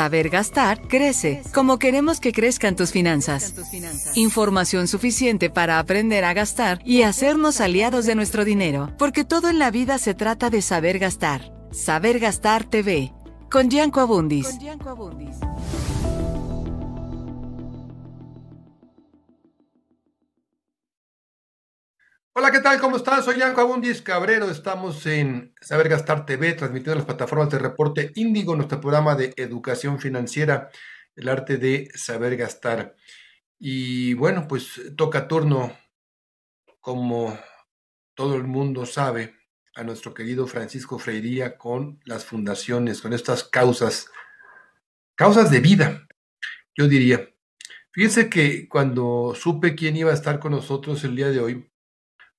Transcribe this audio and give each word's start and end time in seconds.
Saber 0.00 0.30
gastar 0.30 0.80
crece 0.88 1.42
como 1.52 1.78
queremos 1.78 2.20
que 2.20 2.32
crezcan 2.32 2.74
tus 2.74 2.90
finanzas. 2.90 3.52
Información 4.14 4.88
suficiente 4.88 5.50
para 5.50 5.78
aprender 5.78 6.24
a 6.24 6.32
gastar 6.32 6.80
y 6.86 7.02
hacernos 7.02 7.60
aliados 7.60 8.06
de 8.06 8.14
nuestro 8.14 8.46
dinero, 8.46 8.94
porque 8.96 9.26
todo 9.26 9.50
en 9.50 9.58
la 9.58 9.70
vida 9.70 9.98
se 9.98 10.14
trata 10.14 10.48
de 10.48 10.62
saber 10.62 10.98
gastar. 10.98 11.52
Saber 11.70 12.18
Gastar 12.18 12.64
TV 12.64 13.12
con 13.50 13.68
Gianco 13.68 14.00
Abundis. 14.00 14.48
Hola, 22.40 22.52
¿qué 22.52 22.60
tal? 22.60 22.80
¿Cómo 22.80 22.96
están? 22.96 23.22
Soy 23.22 23.36
Yanko 23.36 23.60
Abundis 23.60 24.00
Cabrero. 24.00 24.50
Estamos 24.50 25.04
en 25.04 25.54
Saber 25.60 25.90
Gastar 25.90 26.24
TV, 26.24 26.54
transmitiendo 26.54 26.94
las 26.94 27.04
plataformas 27.04 27.50
de 27.50 27.58
reporte 27.58 28.12
Índigo, 28.14 28.56
nuestro 28.56 28.80
programa 28.80 29.14
de 29.14 29.34
educación 29.36 30.00
financiera, 30.00 30.70
el 31.16 31.28
arte 31.28 31.58
de 31.58 31.90
saber 31.94 32.38
gastar. 32.38 32.96
Y 33.58 34.14
bueno, 34.14 34.48
pues 34.48 34.80
toca 34.96 35.28
turno, 35.28 35.76
como 36.80 37.38
todo 38.14 38.36
el 38.36 38.44
mundo 38.44 38.86
sabe, 38.86 39.34
a 39.74 39.84
nuestro 39.84 40.14
querido 40.14 40.46
Francisco 40.46 40.98
Freiría 40.98 41.58
con 41.58 42.00
las 42.06 42.24
fundaciones, 42.24 43.02
con 43.02 43.12
estas 43.12 43.44
causas, 43.44 44.10
causas 45.14 45.50
de 45.50 45.60
vida, 45.60 46.08
yo 46.74 46.88
diría. 46.88 47.28
Fíjense 47.92 48.30
que 48.30 48.66
cuando 48.66 49.34
supe 49.34 49.74
quién 49.74 49.94
iba 49.98 50.10
a 50.10 50.14
estar 50.14 50.38
con 50.38 50.52
nosotros 50.52 51.04
el 51.04 51.16
día 51.16 51.28
de 51.28 51.40
hoy, 51.40 51.69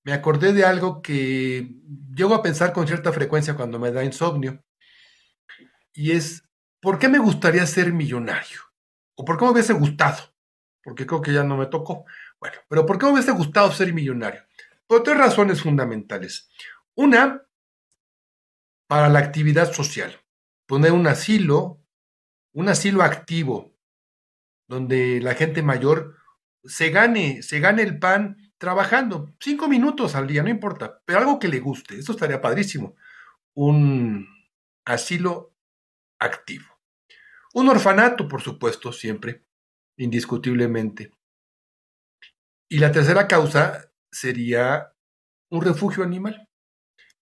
me 0.03 0.13
acordé 0.13 0.53
de 0.53 0.65
algo 0.65 1.01
que 1.01 1.75
llego 2.15 2.33
a 2.33 2.41
pensar 2.41 2.73
con 2.73 2.87
cierta 2.87 3.13
frecuencia 3.13 3.55
cuando 3.55 3.79
me 3.79 3.91
da 3.91 4.03
insomnio, 4.03 4.63
y 5.93 6.11
es, 6.11 6.43
¿por 6.81 6.99
qué 6.99 7.09
me 7.09 7.19
gustaría 7.19 7.65
ser 7.65 7.93
millonario? 7.93 8.61
¿O 9.15 9.25
por 9.25 9.37
qué 9.37 9.45
me 9.45 9.51
hubiese 9.51 9.73
gustado? 9.73 10.33
Porque 10.83 11.05
creo 11.05 11.21
que 11.21 11.33
ya 11.33 11.43
no 11.43 11.57
me 11.57 11.67
tocó. 11.67 12.05
Bueno, 12.39 12.57
pero 12.67 12.85
¿por 12.85 12.97
qué 12.97 13.05
me 13.05 13.13
hubiese 13.13 13.31
gustado 13.31 13.71
ser 13.71 13.93
millonario? 13.93 14.41
Por 14.87 15.03
tres 15.03 15.17
razones 15.17 15.61
fundamentales. 15.61 16.49
Una, 16.95 17.43
para 18.87 19.09
la 19.09 19.19
actividad 19.19 19.71
social. 19.71 20.19
Poner 20.65 20.91
un 20.91 21.07
asilo, 21.07 21.81
un 22.53 22.69
asilo 22.69 23.03
activo, 23.03 23.77
donde 24.67 25.19
la 25.21 25.35
gente 25.35 25.61
mayor 25.61 26.15
se 26.63 26.89
gane, 26.89 27.43
se 27.43 27.59
gane 27.59 27.83
el 27.83 27.99
pan 27.99 28.50
trabajando 28.61 29.33
cinco 29.39 29.67
minutos 29.67 30.13
al 30.13 30.27
día, 30.27 30.43
no 30.43 30.49
importa, 30.51 31.01
pero 31.03 31.17
algo 31.17 31.39
que 31.39 31.47
le 31.47 31.59
guste, 31.59 31.97
eso 31.97 32.11
estaría 32.11 32.39
padrísimo. 32.39 32.95
Un 33.55 34.27
asilo 34.85 35.55
activo. 36.19 36.67
Un 37.55 37.69
orfanato, 37.69 38.27
por 38.27 38.43
supuesto, 38.43 38.93
siempre, 38.93 39.47
indiscutiblemente. 39.97 41.11
Y 42.69 42.77
la 42.77 42.91
tercera 42.91 43.27
causa 43.27 43.91
sería 44.11 44.93
un 45.49 45.63
refugio 45.63 46.03
animal. 46.03 46.47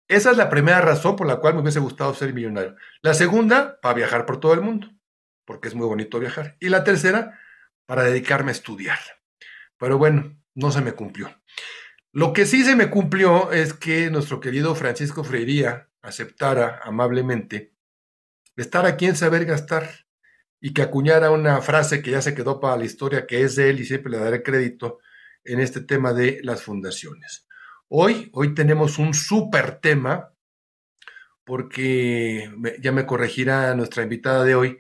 Esa 0.08 0.32
es 0.32 0.38
la 0.38 0.50
primera 0.50 0.80
razón 0.80 1.18
por 1.18 1.28
la 1.28 1.42
cual 1.42 1.56
me 1.56 1.60
hubiese 1.60 1.80
gustado 1.80 2.14
ser 2.14 2.34
millonario. 2.34 2.78
La 3.02 3.14
segunda, 3.14 3.82
para 3.82 3.96
viajar 3.96 4.26
por 4.26 4.40
todo 4.40 4.54
el 4.54 4.62
mundo, 4.62 4.90
porque 5.44 5.68
es 5.68 5.76
muy 5.76 5.86
bonito 5.86 6.18
viajar. 6.18 6.56
Y 6.62 6.70
la 6.70 6.86
tercera, 6.86 7.38
para 7.86 8.04
dedicarme 8.04 8.52
a 8.52 8.54
estudiar. 8.54 9.00
Pero 9.78 9.98
bueno, 9.98 10.38
no 10.56 10.72
se 10.72 10.82
me 10.82 10.94
cumplió. 10.94 11.30
Lo 12.12 12.34
que 12.34 12.46
sí 12.46 12.64
se 12.64 12.76
me 12.76 12.90
cumplió 12.90 13.52
es 13.52 13.74
que 13.74 14.10
nuestro 14.10 14.40
querido 14.40 14.74
Francisco 14.74 15.24
Freiría 15.24 15.90
aceptara 16.02 16.80
amablemente 16.84 17.74
estar 18.56 18.86
aquí 18.86 19.06
en 19.06 19.16
Saber 19.16 19.46
Gastar 19.46 20.08
y 20.62 20.74
que 20.74 20.82
acuñara 20.82 21.32
una 21.32 21.62
frase 21.62 22.02
que 22.02 22.12
ya 22.12 22.22
se 22.22 22.34
quedó 22.34 22.60
para 22.60 22.78
la 22.78 22.86
historia, 22.86 23.28
que 23.28 23.42
es 23.42 23.56
de 23.56 23.70
él 23.70 23.80
y 23.82 23.86
siempre 23.86 24.12
le 24.12 24.18
daré 24.20 24.42
crédito 24.42 25.00
en 25.44 25.60
este 25.60 25.82
tema 25.82 26.14
de 26.14 26.40
las 26.42 26.64
fundaciones. 26.64 27.46
Hoy, 27.88 28.30
hoy 28.34 28.56
tenemos 28.56 28.98
un 28.98 29.14
súper 29.14 29.80
tema, 29.80 30.34
porque 31.44 32.50
ya 32.80 32.92
me 32.92 33.06
corregirá 33.06 33.76
nuestra 33.76 34.04
invitada 34.04 34.44
de 34.44 34.56
hoy, 34.56 34.80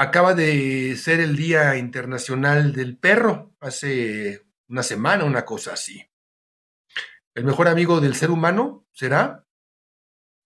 acaba 0.00 0.32
de 0.32 0.96
ser 0.96 1.20
el 1.20 1.36
Día 1.36 1.76
Internacional 1.76 2.72
del 2.72 2.96
Perro, 2.96 3.54
hace 3.60 4.46
una 4.66 4.82
semana, 4.82 5.24
una 5.24 5.44
cosa 5.44 5.74
así. 5.74 6.02
¿El 7.34 7.44
mejor 7.44 7.68
amigo 7.68 8.00
del 8.00 8.14
ser 8.14 8.30
humano 8.30 8.86
será? 8.92 9.44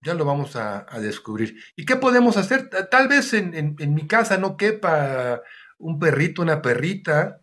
Ya 0.03 0.15
lo 0.15 0.25
vamos 0.25 0.57
a, 0.57 0.87
descubrir. 1.01 1.57
¿Y 1.77 1.87
qué 1.87 1.95
podemos 1.95 2.37
hacer? 2.37 2.69
Tal 2.69 3.07
vez 3.07 3.33
en, 3.33 3.77
mi 3.79 4.09
casa 4.09 4.39
no 4.39 4.57
quepa 4.57 5.41
un 5.79 6.01
perrito, 6.01 6.43
una 6.43 6.61
perrita, 6.61 7.41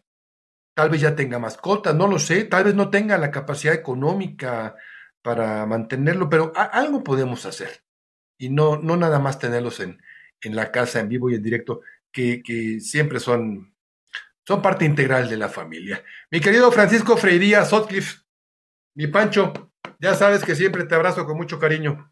tal 0.76 0.90
vez 0.90 1.00
ya 1.00 1.16
tenga 1.16 1.40
mascota, 1.40 1.94
no 1.94 2.08
lo 2.08 2.20
sé, 2.20 2.44
tal 2.44 2.66
vez 2.66 2.76
no 2.76 2.90
tenga 2.90 3.18
la 3.18 3.32
capacidad 3.32 3.74
económica 3.74 4.76
para 5.22 5.66
mantenerlo, 5.66 6.28
pero 6.30 6.52
algo 6.56 7.06
podemos 7.06 7.46
hacer. 7.46 7.86
Y 8.38 8.50
no, 8.50 8.76
no 8.76 8.98
nada 8.98 9.20
más 9.20 9.40
tenerlos 9.40 9.80
en, 9.80 10.02
en 10.42 10.56
la 10.58 10.72
casa, 10.72 11.00
en 11.00 11.08
vivo 11.08 11.30
y 11.30 11.36
en 11.36 11.44
directo, 11.44 11.81
que, 12.12 12.80
siempre 12.80 13.19
son, 13.19 13.74
son 14.46 14.62
parte 14.62 14.86
integral 14.86 15.30
de 15.30 15.38
la 15.38 15.50
familia. 15.50 16.04
Mi 16.30 16.40
querido 16.40 16.72
Francisco 16.72 17.18
Freiría 17.18 17.66
Sotcliffe, 17.66 18.22
mi 18.96 19.08
Pancho, 19.08 19.54
ya 20.00 20.13
sabes 20.13 20.44
que 20.44 20.56
siempre 20.56 20.86
te 20.86 20.96
abrazo 20.96 21.25
con 21.25 21.38
mucho 21.38 21.60
cariño. 21.60 22.12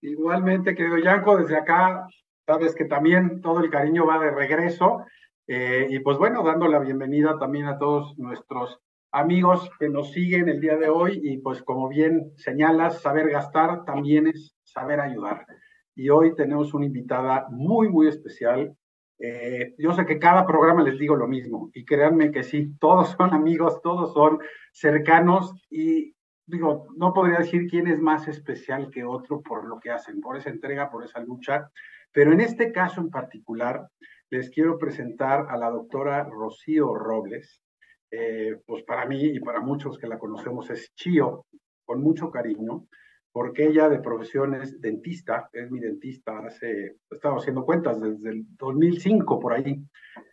Igualmente, 0.00 0.74
querido 0.74 0.98
Yanko, 0.98 1.38
desde 1.38 1.56
acá, 1.56 2.06
sabes 2.46 2.74
que 2.74 2.84
también 2.84 3.40
todo 3.40 3.60
el 3.60 3.70
cariño 3.70 4.06
va 4.06 4.18
de 4.18 4.30
regreso. 4.30 5.04
Eh, 5.46 5.86
y 5.90 5.98
pues 6.00 6.18
bueno, 6.18 6.42
dando 6.44 6.68
la 6.68 6.78
bienvenida 6.78 7.38
también 7.38 7.66
a 7.66 7.78
todos 7.78 8.16
nuestros 8.18 8.78
amigos 9.10 9.70
que 9.78 9.88
nos 9.88 10.12
siguen 10.12 10.48
el 10.48 10.60
día 10.60 10.76
de 10.76 10.88
hoy 10.88 11.20
y 11.22 11.38
pues 11.38 11.62
como 11.62 11.88
bien 11.88 12.32
señalas, 12.36 13.00
saber 13.00 13.30
gastar 13.30 13.84
también 13.84 14.26
es 14.26 14.54
saber 14.62 15.00
ayudar. 15.00 15.46
Y 15.94 16.10
hoy 16.10 16.34
tenemos 16.34 16.74
una 16.74 16.86
invitada 16.86 17.46
muy, 17.50 17.88
muy 17.88 18.08
especial, 18.08 18.76
eh, 19.18 19.74
yo 19.78 19.92
sé 19.92 20.06
que 20.06 20.18
cada 20.18 20.46
programa 20.46 20.82
les 20.82 20.98
digo 20.98 21.16
lo 21.16 21.26
mismo 21.26 21.70
y 21.74 21.84
créanme 21.84 22.30
que 22.30 22.44
sí, 22.44 22.74
todos 22.78 23.10
son 23.10 23.34
amigos, 23.34 23.80
todos 23.82 24.12
son 24.12 24.38
cercanos 24.72 25.54
y 25.70 26.14
digo, 26.46 26.86
no 26.96 27.12
podría 27.12 27.38
decir 27.38 27.68
quién 27.68 27.88
es 27.88 28.00
más 28.00 28.28
especial 28.28 28.90
que 28.90 29.04
otro 29.04 29.42
por 29.42 29.66
lo 29.66 29.78
que 29.80 29.90
hacen, 29.90 30.20
por 30.20 30.36
esa 30.36 30.50
entrega, 30.50 30.90
por 30.90 31.04
esa 31.04 31.20
lucha. 31.20 31.70
Pero 32.12 32.32
en 32.32 32.40
este 32.40 32.72
caso 32.72 33.00
en 33.00 33.10
particular, 33.10 33.88
les 34.30 34.50
quiero 34.50 34.78
presentar 34.78 35.46
a 35.48 35.56
la 35.56 35.70
doctora 35.70 36.24
Rocío 36.24 36.94
Robles. 36.94 37.62
Eh, 38.10 38.56
pues 38.66 38.84
para 38.84 39.04
mí 39.04 39.22
y 39.22 39.40
para 39.40 39.60
muchos 39.60 39.98
que 39.98 40.06
la 40.06 40.18
conocemos 40.18 40.70
es 40.70 40.94
Chío, 40.94 41.44
con 41.84 42.00
mucho 42.02 42.30
cariño, 42.30 42.86
porque 43.32 43.66
ella 43.66 43.88
de 43.88 44.00
profesión 44.00 44.54
es 44.54 44.80
dentista, 44.80 45.48
es 45.52 45.70
mi 45.70 45.80
dentista, 45.80 46.38
hace, 46.38 46.96
estaba 47.10 47.36
haciendo 47.36 47.64
cuentas 47.64 48.00
desde 48.00 48.30
el 48.30 48.46
2005 48.56 49.38
por 49.38 49.52
ahí, 49.52 49.82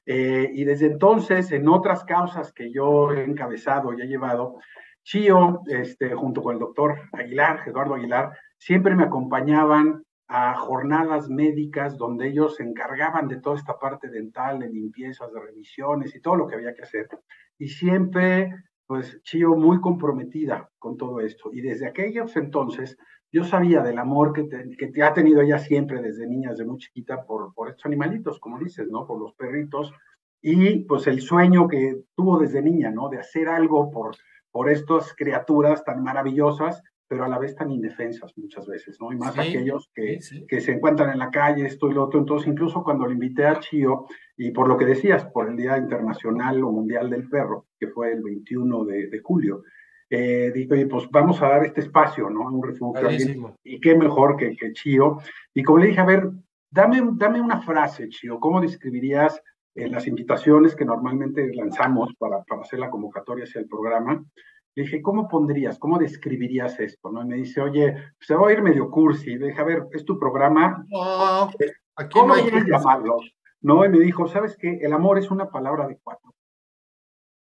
eh, 0.06 0.50
y 0.54 0.64
desde 0.64 0.88
entonces 0.88 1.52
en 1.52 1.68
otras 1.68 2.04
causas 2.04 2.54
que 2.54 2.72
yo 2.72 3.12
he 3.12 3.24
encabezado 3.24 3.94
y 3.94 4.02
he 4.02 4.08
llevado, 4.08 4.58
Chío, 5.04 5.62
este, 5.68 6.16
junto 6.16 6.42
con 6.42 6.54
el 6.54 6.60
doctor 6.60 6.96
Aguilar, 7.12 7.62
Eduardo 7.68 7.94
Aguilar, 7.94 8.32
siempre 8.58 8.96
me 8.96 9.04
acompañaban 9.04 10.04
a 10.28 10.56
jornadas 10.56 11.30
médicas 11.30 11.98
donde 11.98 12.28
ellos 12.28 12.56
se 12.56 12.64
encargaban 12.64 13.28
de 13.28 13.40
toda 13.40 13.58
esta 13.58 13.78
parte 13.78 14.10
dental, 14.10 14.60
de 14.60 14.70
limpiezas, 14.70 15.32
de 15.32 15.40
revisiones 15.40 16.16
y 16.16 16.22
todo 16.22 16.36
lo 16.36 16.48
que 16.48 16.56
había 16.56 16.74
que 16.74 16.82
hacer. 16.82 17.08
Y 17.60 17.68
siempre, 17.68 18.56
pues, 18.88 19.22
Chío 19.24 19.56
muy 19.56 19.82
comprometida 19.82 20.70
con 20.80 20.98
todo 20.98 21.20
esto. 21.20 21.52
Y 21.52 21.62
desde 21.62 21.88
aquellos 21.88 22.36
entonces, 22.36 22.98
yo 23.32 23.44
sabía 23.44 23.82
del 23.82 23.98
amor 23.98 24.34
que, 24.34 24.48
que 24.78 25.04
ha 25.04 25.14
tenido 25.14 25.42
ella 25.42 25.60
siempre 25.60 26.02
desde 26.02 26.28
niña, 26.28 26.52
desde 26.52 26.66
muy 26.66 26.78
chiquita, 26.78 27.26
por, 27.26 27.54
por 27.54 27.70
estos 27.70 27.86
animalitos, 27.86 28.40
como 28.40 28.60
dices, 28.60 28.88
¿no? 28.90 29.06
Por 29.06 29.20
los 29.20 29.34
perritos. 29.34 29.92
Y 30.42 30.86
pues 30.86 31.08
el 31.08 31.22
sueño 31.22 31.68
que 31.68 32.04
tuvo 32.16 32.38
desde 32.38 32.62
niña, 32.62 32.92
¿no? 32.92 33.10
De 33.10 33.18
hacer 33.18 33.48
algo 33.50 33.90
por, 33.90 34.16
por 34.52 34.70
estas 34.70 35.14
criaturas 35.16 35.84
tan 35.84 36.04
maravillosas 36.04 36.82
pero 37.08 37.26
a 37.26 37.28
la 37.28 37.38
vez 37.38 37.56
tan 37.56 37.72
indefensas 37.72 38.34
muchas 38.38 38.66
veces, 38.68 38.98
¿no? 39.00 39.12
Y 39.12 39.18
más 39.18 39.38
aquellos 39.38 39.90
que, 39.94 40.20
que 40.48 40.62
se 40.62 40.72
encuentran 40.72 41.12
en 41.12 41.20
la 41.20 41.30
calle, 41.30 41.66
esto 41.66 41.90
y 41.90 41.94
lo 41.94 42.06
otro. 42.06 42.20
Entonces, 42.20 42.48
incluso 42.48 42.84
cuando 42.84 43.06
le 43.06 43.14
invité 43.14 43.46
a 43.46 43.60
Chío, 43.60 44.06
y 44.38 44.52
por 44.52 44.68
lo 44.68 44.78
que 44.78 44.86
decías, 44.86 45.26
por 45.26 45.50
el 45.50 45.56
Día 45.56 45.78
Internacional 45.78 46.64
o 46.64 46.72
Mundial 46.72 47.10
del 47.10 47.30
Perro, 47.30 47.68
que 47.80 47.88
fue 47.88 48.12
el 48.12 48.24
21 48.24 48.86
de, 48.86 49.08
de 49.08 49.20
julio, 49.20 49.64
eh, 50.10 50.52
dije, 50.54 50.74
oye, 50.74 50.88
pues 50.88 51.10
vamos 51.10 51.42
a 51.42 51.48
dar 51.48 51.66
este 51.66 51.82
espacio, 51.82 52.30
¿no? 52.30 52.42
Un 52.42 52.64
refugio. 52.64 53.56
Y 53.64 53.80
qué 53.80 53.96
mejor 53.96 54.38
que, 54.38 54.56
que 54.56 54.74
Chío. 54.74 55.18
Y 55.54 55.64
como 55.64 55.80
le 55.80 55.88
dije, 55.88 56.00
a 56.00 56.06
ver, 56.06 56.30
dame, 56.70 57.02
dame 57.14 57.42
una 57.42 57.62
frase, 57.62 58.10
Chío, 58.10 58.40
¿cómo 58.40 58.62
describirías 58.62 59.42
eh, 59.74 59.90
las 59.90 60.08
invitaciones 60.08 60.76
que 60.76 60.86
normalmente 60.86 61.52
lanzamos 61.54 62.14
para, 62.18 62.44
para 62.44 62.62
hacer 62.62 62.80
la 62.80 62.90
convocatoria 62.90 63.46
hacia 63.46 63.62
el 63.62 63.68
programa? 63.68 64.24
Le 64.76 64.84
dije, 64.84 65.02
¿cómo 65.02 65.28
pondrías, 65.28 65.80
cómo 65.80 65.98
describirías 65.98 66.80
esto? 66.80 67.10
¿no? 67.10 67.24
Y 67.24 67.26
me 67.26 67.36
dice, 67.38 67.62
oye, 67.62 67.96
se 68.20 68.36
va 68.36 68.50
a 68.50 68.52
ir 68.52 68.62
medio 68.62 68.92
cursi. 68.92 69.32
Y 69.32 69.38
le 69.38 69.48
dije, 69.48 69.62
a 69.62 69.64
ver, 69.64 69.84
¿es 69.94 70.04
tu 70.04 70.20
programa? 70.20 70.86
No, 70.90 71.50
¿Cómo 72.12 72.34
quieres 72.34 72.66
llamarlo? 72.66 73.18
No, 73.62 73.86
y 73.86 73.90
me 73.90 74.00
dijo, 74.00 74.28
¿sabes 74.28 74.58
qué? 74.58 74.80
El 74.82 74.92
amor 74.94 75.18
es 75.18 75.32
una 75.32 75.50
palabra 75.50 75.88
de 75.88 75.98
cuatro. 76.04 76.36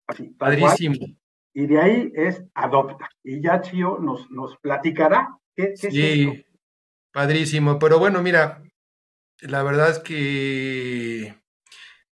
Así, 0.08 0.30
Padrísimo. 0.32 0.96
Y 1.54 1.68
de 1.68 1.80
ahí 1.80 2.12
es 2.14 2.44
adopta. 2.56 3.10
Y 3.24 3.42
ya 3.42 3.62
Chío 3.62 4.00
nos, 4.00 4.30
nos 4.30 4.58
platicará 4.58 5.38
qué, 5.56 5.74
qué 5.80 5.92
sí, 5.92 6.46
padrísimo. 7.12 7.80
Pero 7.80 8.00
bueno, 8.00 8.22
mira, 8.22 8.64
la 9.42 9.64
verdad 9.64 9.92
es 9.92 10.00
que 10.00 11.36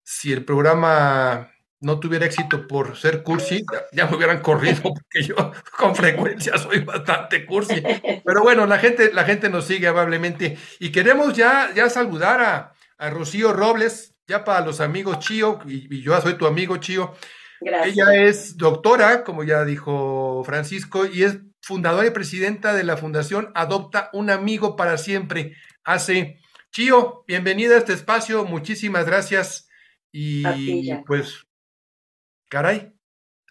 si 0.04 0.32
el 0.32 0.46
programa 0.46 1.53
no 1.84 2.00
tuviera 2.00 2.26
éxito 2.26 2.66
por 2.66 2.98
ser 2.98 3.24
cursi, 3.24 3.66
ya 3.92 4.08
me 4.08 4.16
hubieran 4.16 4.42
corrido, 4.42 4.82
porque 4.84 5.22
yo 5.22 5.36
con 5.78 5.96
frecuencia 5.96 6.58
soy 6.58 6.80
bastante 6.80 7.46
cursi. 7.46 7.82
Pero 8.26 8.42
bueno, 8.42 8.66
la 8.66 8.80
gente, 8.80 9.12
la 9.14 9.26
gente 9.26 9.50
nos 9.50 9.66
sigue 9.66 9.88
amablemente. 9.88 10.58
Y 10.80 10.92
queremos 10.92 11.34
ya, 11.34 11.72
ya 11.76 11.90
saludar 11.90 12.42
a, 12.42 12.74
a 12.98 13.10
Rocío 13.10 13.54
Robles, 13.54 14.16
ya 14.28 14.46
para 14.46 14.66
los 14.66 14.80
amigos 14.80 15.20
Chío, 15.20 15.60
y, 15.68 16.02
yo 16.02 16.20
soy 16.22 16.36
tu 16.36 16.48
amigo 16.48 16.78
Chío. 16.78 17.14
Gracias. 17.60 17.96
Ella 17.96 18.28
es 18.28 18.58
doctora, 18.58 19.24
como 19.24 19.44
ya 19.44 19.66
dijo 19.66 20.44
Francisco, 20.46 21.06
y 21.06 21.24
es 21.24 21.40
fundadora 21.62 22.08
y 22.08 22.12
presidenta 22.12 22.74
de 22.74 22.84
la 22.84 22.98
Fundación 22.98 23.52
Adopta 23.56 24.10
un 24.14 24.30
Amigo 24.30 24.76
para 24.76 24.98
Siempre. 24.98 25.56
Hace 25.84 26.40
Chío, 26.72 27.24
bienvenida 27.28 27.76
a 27.76 27.78
este 27.78 27.94
espacio, 27.94 28.46
muchísimas 28.46 29.06
gracias. 29.06 29.70
Y 30.12 30.44
pues 31.06 31.46
Caray, 32.54 32.94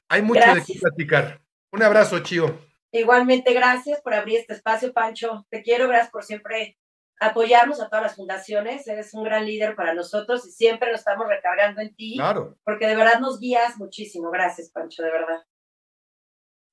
hay 0.09 0.23
mucho 0.23 0.55
de 0.55 0.63
qué 0.65 0.79
platicar. 0.79 1.41
Un 1.73 1.83
abrazo, 1.83 2.21
Chío. 2.21 2.57
Igualmente, 2.93 3.53
gracias 3.53 4.01
por 4.01 4.15
abrir 4.15 4.39
este 4.39 4.53
espacio, 4.53 4.93
Pancho. 4.93 5.45
Te 5.51 5.61
quiero, 5.61 5.89
gracias 5.89 6.13
por 6.13 6.23
siempre 6.23 6.79
apoyarnos 7.19 7.81
a 7.81 7.89
todas 7.89 8.05
las 8.05 8.15
fundaciones. 8.15 8.87
Eres 8.87 9.13
un 9.15 9.25
gran 9.25 9.45
líder 9.45 9.75
para 9.75 9.93
nosotros 9.93 10.47
y 10.47 10.53
siempre 10.53 10.93
nos 10.93 11.01
estamos 11.01 11.27
recargando 11.27 11.81
en 11.81 11.93
ti. 11.97 12.15
Claro. 12.15 12.57
Porque 12.63 12.87
de 12.87 12.95
verdad 12.95 13.19
nos 13.19 13.41
guías 13.41 13.77
muchísimo. 13.77 14.31
Gracias, 14.31 14.71
Pancho, 14.71 15.03
de 15.03 15.11
verdad. 15.11 15.43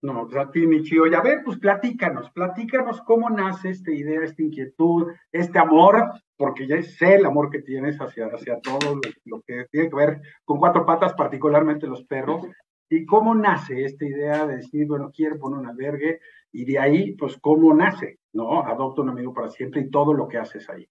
No, 0.02 0.30
a 0.40 0.52
ti, 0.52 0.66
mi 0.66 0.82
Chío. 0.84 1.08
Y 1.08 1.14
a 1.14 1.22
ver, 1.22 1.42
pues 1.44 1.58
platícanos, 1.60 2.32
platícanos 2.32 3.02
cómo 3.02 3.30
nace 3.30 3.70
esta 3.70 3.92
idea, 3.92 4.24
esta 4.24 4.42
inquietud, 4.42 5.08
este 5.32 5.60
amor 5.60 6.12
porque 6.40 6.66
ya 6.66 6.82
sé 6.82 7.16
el 7.16 7.26
amor 7.26 7.50
que 7.50 7.62
tienes 7.62 7.98
hacia, 7.98 8.28
hacia 8.28 8.62
todo 8.62 8.96
lo, 9.26 9.42
que 9.42 9.66
tiene 9.70 9.90
que 9.90 9.96
ver 9.96 10.22
con 10.46 10.58
cuatro 10.58 10.86
patas, 10.86 11.14
particularmente 11.14 11.86
los 11.86 12.06
perros, 12.06 12.46
y 12.90 13.06
cómo 13.06 13.36
nace 13.36 13.84
esta 13.84 14.06
idea 14.06 14.48
de 14.48 14.56
decir, 14.56 14.88
bueno, 14.88 15.12
quiero 15.14 15.38
poner 15.38 15.60
un 15.60 15.68
albergue, 15.68 16.22
y 16.54 16.64
de 16.64 16.80
ahí, 16.80 17.12
pues, 17.18 17.38
cómo 17.42 17.74
nace, 17.74 18.20
¿no? 18.32 18.64
Adopta 18.64 19.02
un 19.02 19.10
amigo 19.10 19.34
para 19.34 19.50
siempre 19.50 19.82
y 19.82 19.90
todo 19.90 20.14
lo 20.14 20.30
que 20.30 20.38
haces 20.38 20.70
ahí. 20.70 20.90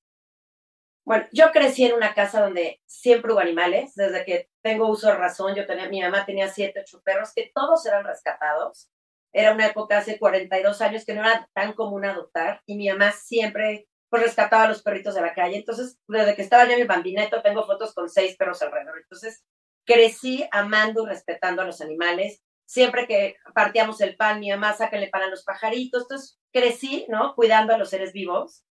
Bueno, 1.02 1.24
yo 1.32 1.46
crecí 1.50 1.86
en 1.86 1.94
una 1.94 2.12
casa 2.12 2.42
donde 2.42 2.82
siempre 2.84 3.32
hubo 3.32 3.40
animales, 3.40 3.94
desde 3.94 4.26
que 4.26 4.50
tengo 4.60 4.86
uso 4.90 5.08
de 5.08 5.16
razón, 5.16 5.54
yo 5.54 5.66
tenía, 5.66 5.88
mi 5.88 6.02
mamá 6.02 6.26
tenía 6.26 6.48
siete, 6.48 6.80
ocho 6.80 7.00
perros, 7.02 7.32
que 7.34 7.50
todos 7.54 7.86
eran 7.86 8.04
rescatados. 8.04 8.90
Era 9.32 9.52
una 9.52 9.66
época 9.66 9.98
hace 9.98 10.18
42 10.18 10.80
años 10.80 11.04
que 11.04 11.14
no 11.14 11.20
era 11.20 11.48
tan 11.54 11.74
común 11.74 12.04
adoptar, 12.04 12.62
y 12.66 12.76
mi 12.76 12.88
mamá 12.88 13.12
siempre 13.12 13.86
pues 14.10 14.22
rescataba 14.22 14.64
a 14.64 14.68
los 14.68 14.82
perritos 14.82 15.14
de 15.14 15.20
la 15.20 15.34
calle. 15.34 15.56
Entonces, 15.56 15.98
desde 16.08 16.34
que 16.34 16.42
estaba 16.42 16.64
yo 16.64 16.72
en 16.72 16.80
mi 16.80 16.86
bambineto, 16.86 17.42
tengo 17.42 17.64
fotos 17.66 17.94
con 17.94 18.08
seis 18.08 18.36
perros 18.36 18.62
alrededor. 18.62 18.98
Entonces, 18.98 19.44
crecí 19.84 20.46
amando 20.50 21.04
y 21.04 21.08
respetando 21.08 21.62
a 21.62 21.66
los 21.66 21.80
animales. 21.80 22.42
Siempre 22.66 23.06
que 23.06 23.36
partíamos 23.54 24.00
el 24.00 24.16
pan, 24.16 24.40
mi 24.40 24.50
mamá, 24.50 24.72
sáquenle 24.72 25.08
pan 25.08 25.22
a 25.22 25.28
los 25.28 25.44
pajaritos. 25.44 26.02
Entonces, 26.02 26.38
crecí, 26.52 27.06
¿no? 27.08 27.34
Cuidando 27.34 27.74
a 27.74 27.78
los 27.78 27.90
seres 27.90 28.12
vivos. 28.12 28.64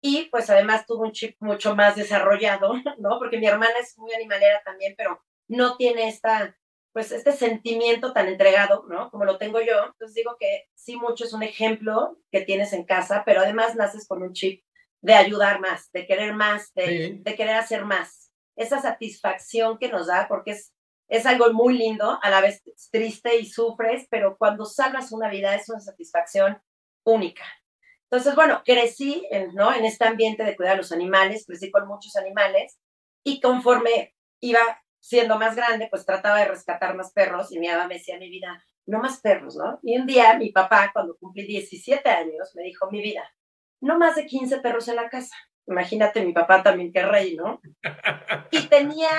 Y 0.00 0.28
pues 0.30 0.50
además 0.50 0.86
tuve 0.86 1.06
un 1.06 1.12
chip 1.12 1.36
mucho 1.40 1.74
más 1.74 1.96
desarrollado, 1.96 2.74
¿no? 2.98 3.18
Porque 3.18 3.38
mi 3.38 3.46
hermana 3.46 3.74
es 3.80 3.98
muy 3.98 4.12
animalera 4.14 4.62
también, 4.64 4.94
pero 4.96 5.20
no 5.48 5.76
tiene 5.76 6.08
esta, 6.08 6.56
pues 6.96 7.12
este 7.12 7.32
sentimiento 7.32 8.14
tan 8.14 8.26
entregado, 8.26 8.86
¿no? 8.88 9.10
Como 9.10 9.26
lo 9.26 9.36
tengo 9.36 9.60
yo. 9.60 9.84
Entonces 9.84 10.14
digo 10.14 10.38
que 10.40 10.64
sí, 10.74 10.96
mucho 10.96 11.24
es 11.24 11.34
un 11.34 11.42
ejemplo 11.42 12.16
que 12.32 12.40
tienes 12.40 12.72
en 12.72 12.84
casa, 12.84 13.22
pero 13.26 13.42
además 13.42 13.74
naces 13.74 14.08
con 14.08 14.22
un 14.22 14.32
chip 14.32 14.64
de 15.02 15.12
ayudar 15.12 15.60
más, 15.60 15.92
de 15.92 16.06
querer 16.06 16.32
más, 16.32 16.72
de, 16.72 17.22
querer 17.22 17.56
hacer 17.56 17.84
más. 17.84 18.32
Esa 18.56 18.80
satisfacción 18.80 19.76
que 19.76 19.90
nos 19.90 20.06
da, 20.06 20.26
porque 20.26 20.52
es, 20.52 20.72
es 21.08 21.26
algo 21.26 21.52
muy 21.52 21.76
lindo, 21.76 22.18
a 22.22 22.30
la 22.30 22.40
vez 22.40 22.62
triste 22.90 23.36
y 23.36 23.44
sufres, 23.44 24.06
pero 24.08 24.38
cuando 24.38 24.64
salvas 24.64 25.12
una 25.12 25.28
vida 25.28 25.54
es 25.54 25.68
una 25.68 25.80
satisfacción 25.80 26.62
única. 27.04 27.44
Entonces, 28.04 28.34
bueno, 28.34 28.62
crecí 28.64 29.28
en, 29.30 29.54
¿no? 29.54 29.70
en 29.74 29.84
este 29.84 30.06
ambiente 30.06 30.44
de 30.44 30.56
cuidar 30.56 30.72
a 30.72 30.78
los 30.78 30.92
animales, 30.92 31.44
crecí 31.46 31.70
con 31.70 31.86
muchos 31.86 32.16
animales 32.16 32.78
y 33.22 33.42
conforme 33.42 34.14
iba 34.40 34.60
siendo 35.06 35.38
más 35.38 35.54
grande, 35.54 35.86
pues 35.88 36.04
trataba 36.04 36.40
de 36.40 36.46
rescatar 36.46 36.96
más 36.96 37.12
perros 37.12 37.52
y 37.52 37.60
mi 37.60 37.68
mamá 37.68 37.86
me 37.86 37.94
decía, 37.94 38.18
mi 38.18 38.28
vida, 38.28 38.64
no 38.86 38.98
más 38.98 39.20
perros, 39.20 39.54
¿no? 39.54 39.78
Y 39.84 39.96
un 39.96 40.04
día 40.04 40.36
mi 40.36 40.50
papá, 40.50 40.90
cuando 40.92 41.16
cumplí 41.16 41.46
17 41.46 42.08
años, 42.08 42.52
me 42.56 42.64
dijo, 42.64 42.90
mi 42.90 43.00
vida, 43.00 43.22
no 43.80 43.98
más 43.98 44.16
de 44.16 44.26
15 44.26 44.58
perros 44.58 44.88
en 44.88 44.96
la 44.96 45.08
casa. 45.08 45.36
Imagínate 45.68 46.24
mi 46.24 46.32
papá 46.32 46.64
también, 46.64 46.92
qué 46.92 47.02
rey, 47.02 47.36
¿no? 47.36 47.60
Y 48.50 48.66
tenía 48.66 49.10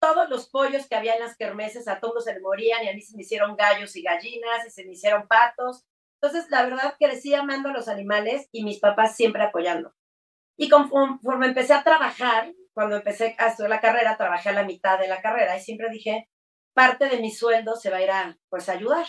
todos 0.00 0.28
los 0.28 0.48
pollos 0.50 0.88
que 0.88 0.96
había 0.96 1.14
en 1.14 1.20
las 1.20 1.36
kermeses, 1.36 1.86
a 1.86 2.00
todos 2.00 2.24
se 2.24 2.34
le 2.34 2.40
morían 2.40 2.82
y 2.82 2.88
a 2.88 2.94
mí 2.94 3.00
se 3.00 3.16
me 3.16 3.22
hicieron 3.22 3.54
gallos 3.54 3.94
y 3.94 4.02
gallinas 4.02 4.66
y 4.66 4.70
se 4.70 4.84
me 4.84 4.94
hicieron 4.94 5.28
patos. 5.28 5.84
Entonces, 6.20 6.50
la 6.50 6.64
verdad, 6.64 6.96
crecí 6.98 7.34
amando 7.34 7.68
a 7.68 7.72
los 7.72 7.86
animales 7.86 8.48
y 8.50 8.64
mis 8.64 8.80
papás 8.80 9.14
siempre 9.14 9.44
apoyando. 9.44 9.94
Y 10.56 10.68
conforme 10.68 11.46
empecé 11.46 11.72
a 11.72 11.84
trabajar, 11.84 12.52
cuando 12.80 12.96
empecé 12.96 13.36
a 13.36 13.48
estudiar 13.48 13.68
la 13.68 13.80
carrera, 13.82 14.16
trabajé 14.16 14.48
a 14.48 14.52
la 14.52 14.64
mitad 14.64 14.98
de 14.98 15.06
la 15.06 15.20
carrera 15.20 15.54
y 15.54 15.60
siempre 15.60 15.90
dije, 15.90 16.30
parte 16.72 17.10
de 17.10 17.20
mi 17.20 17.30
sueldo 17.30 17.76
se 17.76 17.90
va 17.90 17.98
a 17.98 18.02
ir 18.02 18.10
a, 18.10 18.38
pues, 18.48 18.70
ayudar. 18.70 19.04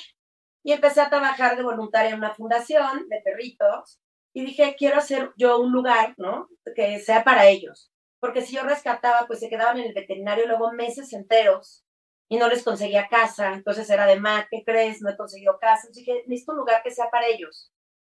Y 0.62 0.74
empecé 0.74 1.00
a 1.00 1.10
trabajar 1.10 1.56
de 1.56 1.64
voluntaria 1.64 2.10
en 2.10 2.18
una 2.18 2.36
fundación 2.36 3.08
de 3.08 3.22
perritos 3.24 4.02
y 4.36 4.44
dije, 4.44 4.76
quiero 4.78 4.98
hacer 4.98 5.32
yo 5.38 5.58
un 5.58 5.72
lugar, 5.72 6.16
¿no? 6.18 6.50
Que 6.76 7.00
sea 7.00 7.24
para 7.24 7.48
ellos. 7.48 7.94
Porque 8.20 8.42
si 8.42 8.58
yo 8.58 8.64
rescataba, 8.64 9.26
pues 9.26 9.40
se 9.40 9.48
quedaban 9.48 9.80
en 9.80 9.86
el 9.86 9.94
veterinario 9.94 10.48
luego 10.48 10.74
meses 10.74 11.14
enteros 11.14 11.86
y 12.30 12.36
no 12.36 12.50
les 12.50 12.66
conseguía 12.66 13.08
casa. 13.08 13.54
Entonces 13.54 13.90
era 13.90 14.06
de, 14.06 14.20
ma, 14.20 14.50
¿qué 14.52 14.64
crees? 14.66 15.02
No 15.02 15.10
he 15.10 15.16
conseguido 15.16 15.60
casa. 15.62 15.88
Entonces 15.88 16.06
dije, 16.06 16.24
necesito 16.28 16.52
un 16.52 16.58
lugar 16.58 16.84
que 16.84 16.92
sea 16.92 17.10
para 17.10 17.28
ellos. 17.28 17.72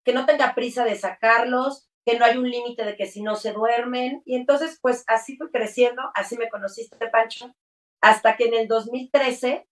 Que 0.02 0.14
no 0.14 0.24
tenga 0.24 0.54
prisa 0.54 0.86
de 0.86 0.94
sacarlos, 0.94 1.90
que 2.04 2.18
no 2.18 2.24
hay 2.24 2.36
un 2.36 2.50
límite 2.50 2.84
de 2.84 2.96
que 2.96 3.06
si 3.06 3.22
no 3.22 3.36
se 3.36 3.52
duermen. 3.52 4.22
Y 4.24 4.36
entonces, 4.36 4.78
pues 4.80 5.04
así 5.06 5.36
fue 5.36 5.50
creciendo, 5.50 6.02
así 6.14 6.36
me 6.36 6.48
conociste, 6.48 6.96
Pancho, 7.08 7.54
hasta 8.00 8.36
que 8.36 8.44
en 8.44 8.54
el 8.54 8.68
2013 8.68 9.68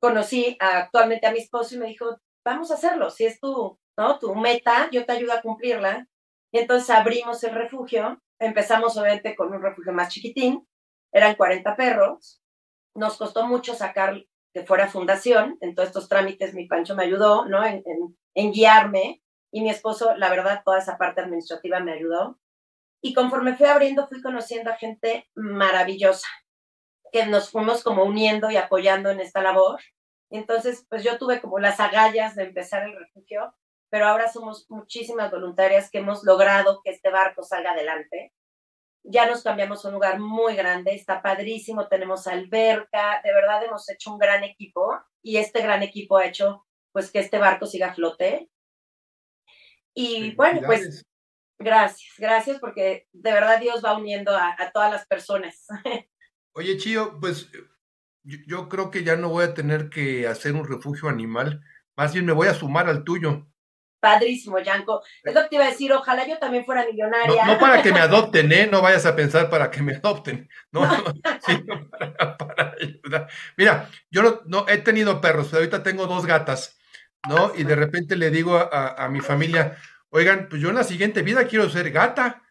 conocí 0.00 0.56
actualmente 0.60 1.26
a 1.26 1.32
mi 1.32 1.38
esposo 1.38 1.74
y 1.74 1.78
me 1.78 1.86
dijo, 1.86 2.20
vamos 2.44 2.70
a 2.70 2.74
hacerlo, 2.74 3.10
si 3.10 3.26
es 3.26 3.40
tu, 3.40 3.78
¿no? 3.96 4.18
tu 4.18 4.34
meta, 4.34 4.88
yo 4.90 5.04
te 5.04 5.12
ayudo 5.12 5.32
a 5.32 5.42
cumplirla. 5.42 6.08
Y 6.52 6.58
entonces 6.58 6.90
abrimos 6.90 7.42
el 7.44 7.54
refugio, 7.54 8.22
empezamos 8.38 8.96
obviamente 8.96 9.34
con 9.34 9.52
un 9.52 9.62
refugio 9.62 9.92
más 9.92 10.12
chiquitín, 10.12 10.66
eran 11.12 11.34
40 11.34 11.76
perros, 11.76 12.40
nos 12.94 13.16
costó 13.16 13.46
mucho 13.46 13.74
sacar 13.74 14.24
que 14.54 14.64
fuera 14.64 14.88
fundación, 14.88 15.58
en 15.60 15.74
todos 15.74 15.88
estos 15.88 16.08
trámites 16.08 16.54
mi 16.54 16.66
Pancho 16.66 16.94
me 16.94 17.04
ayudó, 17.04 17.46
¿no? 17.46 17.62
En 17.64 18.52
guiarme, 18.52 19.22
y 19.56 19.62
mi 19.62 19.70
esposo, 19.70 20.14
la 20.16 20.28
verdad, 20.28 20.60
toda 20.66 20.80
esa 20.80 20.98
parte 20.98 21.22
administrativa 21.22 21.80
me 21.80 21.94
ayudó. 21.94 22.38
Y 23.00 23.14
conforme 23.14 23.56
fui 23.56 23.66
abriendo, 23.66 24.06
fui 24.06 24.20
conociendo 24.20 24.70
a 24.70 24.76
gente 24.76 25.30
maravillosa, 25.34 26.28
que 27.10 27.24
nos 27.24 27.48
fuimos 27.50 27.82
como 27.82 28.04
uniendo 28.04 28.50
y 28.50 28.58
apoyando 28.58 29.08
en 29.08 29.18
esta 29.18 29.40
labor. 29.40 29.80
Entonces, 30.28 30.84
pues 30.90 31.02
yo 31.02 31.16
tuve 31.16 31.40
como 31.40 31.58
las 31.58 31.80
agallas 31.80 32.34
de 32.34 32.42
empezar 32.42 32.82
el 32.82 32.98
refugio, 32.98 33.54
pero 33.88 34.04
ahora 34.04 34.30
somos 34.30 34.66
muchísimas 34.68 35.30
voluntarias 35.30 35.90
que 35.90 36.00
hemos 36.00 36.22
logrado 36.22 36.82
que 36.84 36.90
este 36.90 37.08
barco 37.08 37.42
salga 37.42 37.70
adelante. 37.70 38.34
Ya 39.04 39.24
nos 39.24 39.42
cambiamos 39.42 39.82
a 39.82 39.88
un 39.88 39.94
lugar 39.94 40.18
muy 40.18 40.54
grande, 40.54 40.94
está 40.94 41.22
padrísimo, 41.22 41.88
tenemos 41.88 42.26
alberca, 42.26 43.22
de 43.24 43.32
verdad 43.32 43.64
hemos 43.64 43.88
hecho 43.88 44.12
un 44.12 44.18
gran 44.18 44.44
equipo 44.44 45.00
y 45.22 45.38
este 45.38 45.62
gran 45.62 45.82
equipo 45.82 46.18
ha 46.18 46.26
hecho 46.26 46.66
pues 46.92 47.10
que 47.10 47.20
este 47.20 47.38
barco 47.38 47.64
siga 47.64 47.86
a 47.86 47.94
flote. 47.94 48.50
Y 49.98 50.34
bueno, 50.34 50.60
pues 50.66 51.04
gracias, 51.58 52.12
gracias 52.18 52.58
porque 52.60 53.06
de 53.12 53.32
verdad 53.32 53.58
Dios 53.58 53.82
va 53.82 53.96
uniendo 53.96 54.36
a, 54.36 54.54
a 54.58 54.70
todas 54.70 54.92
las 54.92 55.06
personas. 55.06 55.66
Oye, 56.52 56.76
Chío, 56.76 57.18
pues 57.18 57.50
yo, 58.26 58.68
creo 58.68 58.90
que 58.90 59.04
ya 59.04 59.16
no 59.16 59.28
voy 59.28 59.44
a 59.44 59.54
tener 59.54 59.88
que 59.88 60.26
hacer 60.26 60.52
un 60.54 60.66
refugio 60.66 61.08
animal, 61.08 61.62
más 61.96 62.12
bien 62.12 62.26
me 62.26 62.32
voy 62.32 62.48
a 62.48 62.54
sumar 62.54 62.88
al 62.88 63.04
tuyo. 63.04 63.46
Padrísimo, 64.00 64.58
Yanko. 64.58 65.02
Es 65.24 65.34
lo 65.34 65.42
que 65.42 65.48
te 65.48 65.54
iba 65.56 65.64
a 65.64 65.70
decir, 65.70 65.92
ojalá 65.92 66.26
yo 66.28 66.38
también 66.38 66.64
fuera 66.64 66.84
millonaria. 66.84 67.46
No, 67.46 67.58
para 67.58 67.82
que 67.82 67.92
me 67.92 68.00
adopten, 68.00 68.52
¿eh? 68.52 68.68
No 68.70 68.82
vayas 68.82 69.06
a 69.06 69.16
pensar 69.16 69.48
para 69.48 69.70
que 69.70 69.82
me 69.82 69.94
adopten. 69.96 70.48
No, 70.70 70.88
sino 71.46 71.88
para, 72.38 72.74
ayudar. 72.80 73.28
Mira, 73.56 73.90
yo 74.10 74.22
no, 74.22 74.42
no, 74.46 74.68
he 74.68 74.78
tenido 74.78 75.20
perros, 75.20 75.48
pero 75.48 75.58
ahorita 75.58 75.82
tengo 75.82 76.06
dos 76.06 76.26
gatas, 76.26 76.78
¿no? 77.28 77.52
Y 77.54 77.64
de 77.64 77.76
repente 77.76 78.16
le 78.16 78.30
digo 78.30 78.56
a, 78.56 79.04
a 79.04 79.08
mi 79.08 79.20
familia, 79.20 79.76
oigan, 80.10 80.48
pues 80.48 80.60
yo 80.62 80.68
en 80.70 80.76
la 80.76 80.84
siguiente 80.84 81.22
vida 81.22 81.46
quiero 81.46 81.68
ser 81.68 81.90
gata. 81.90 82.42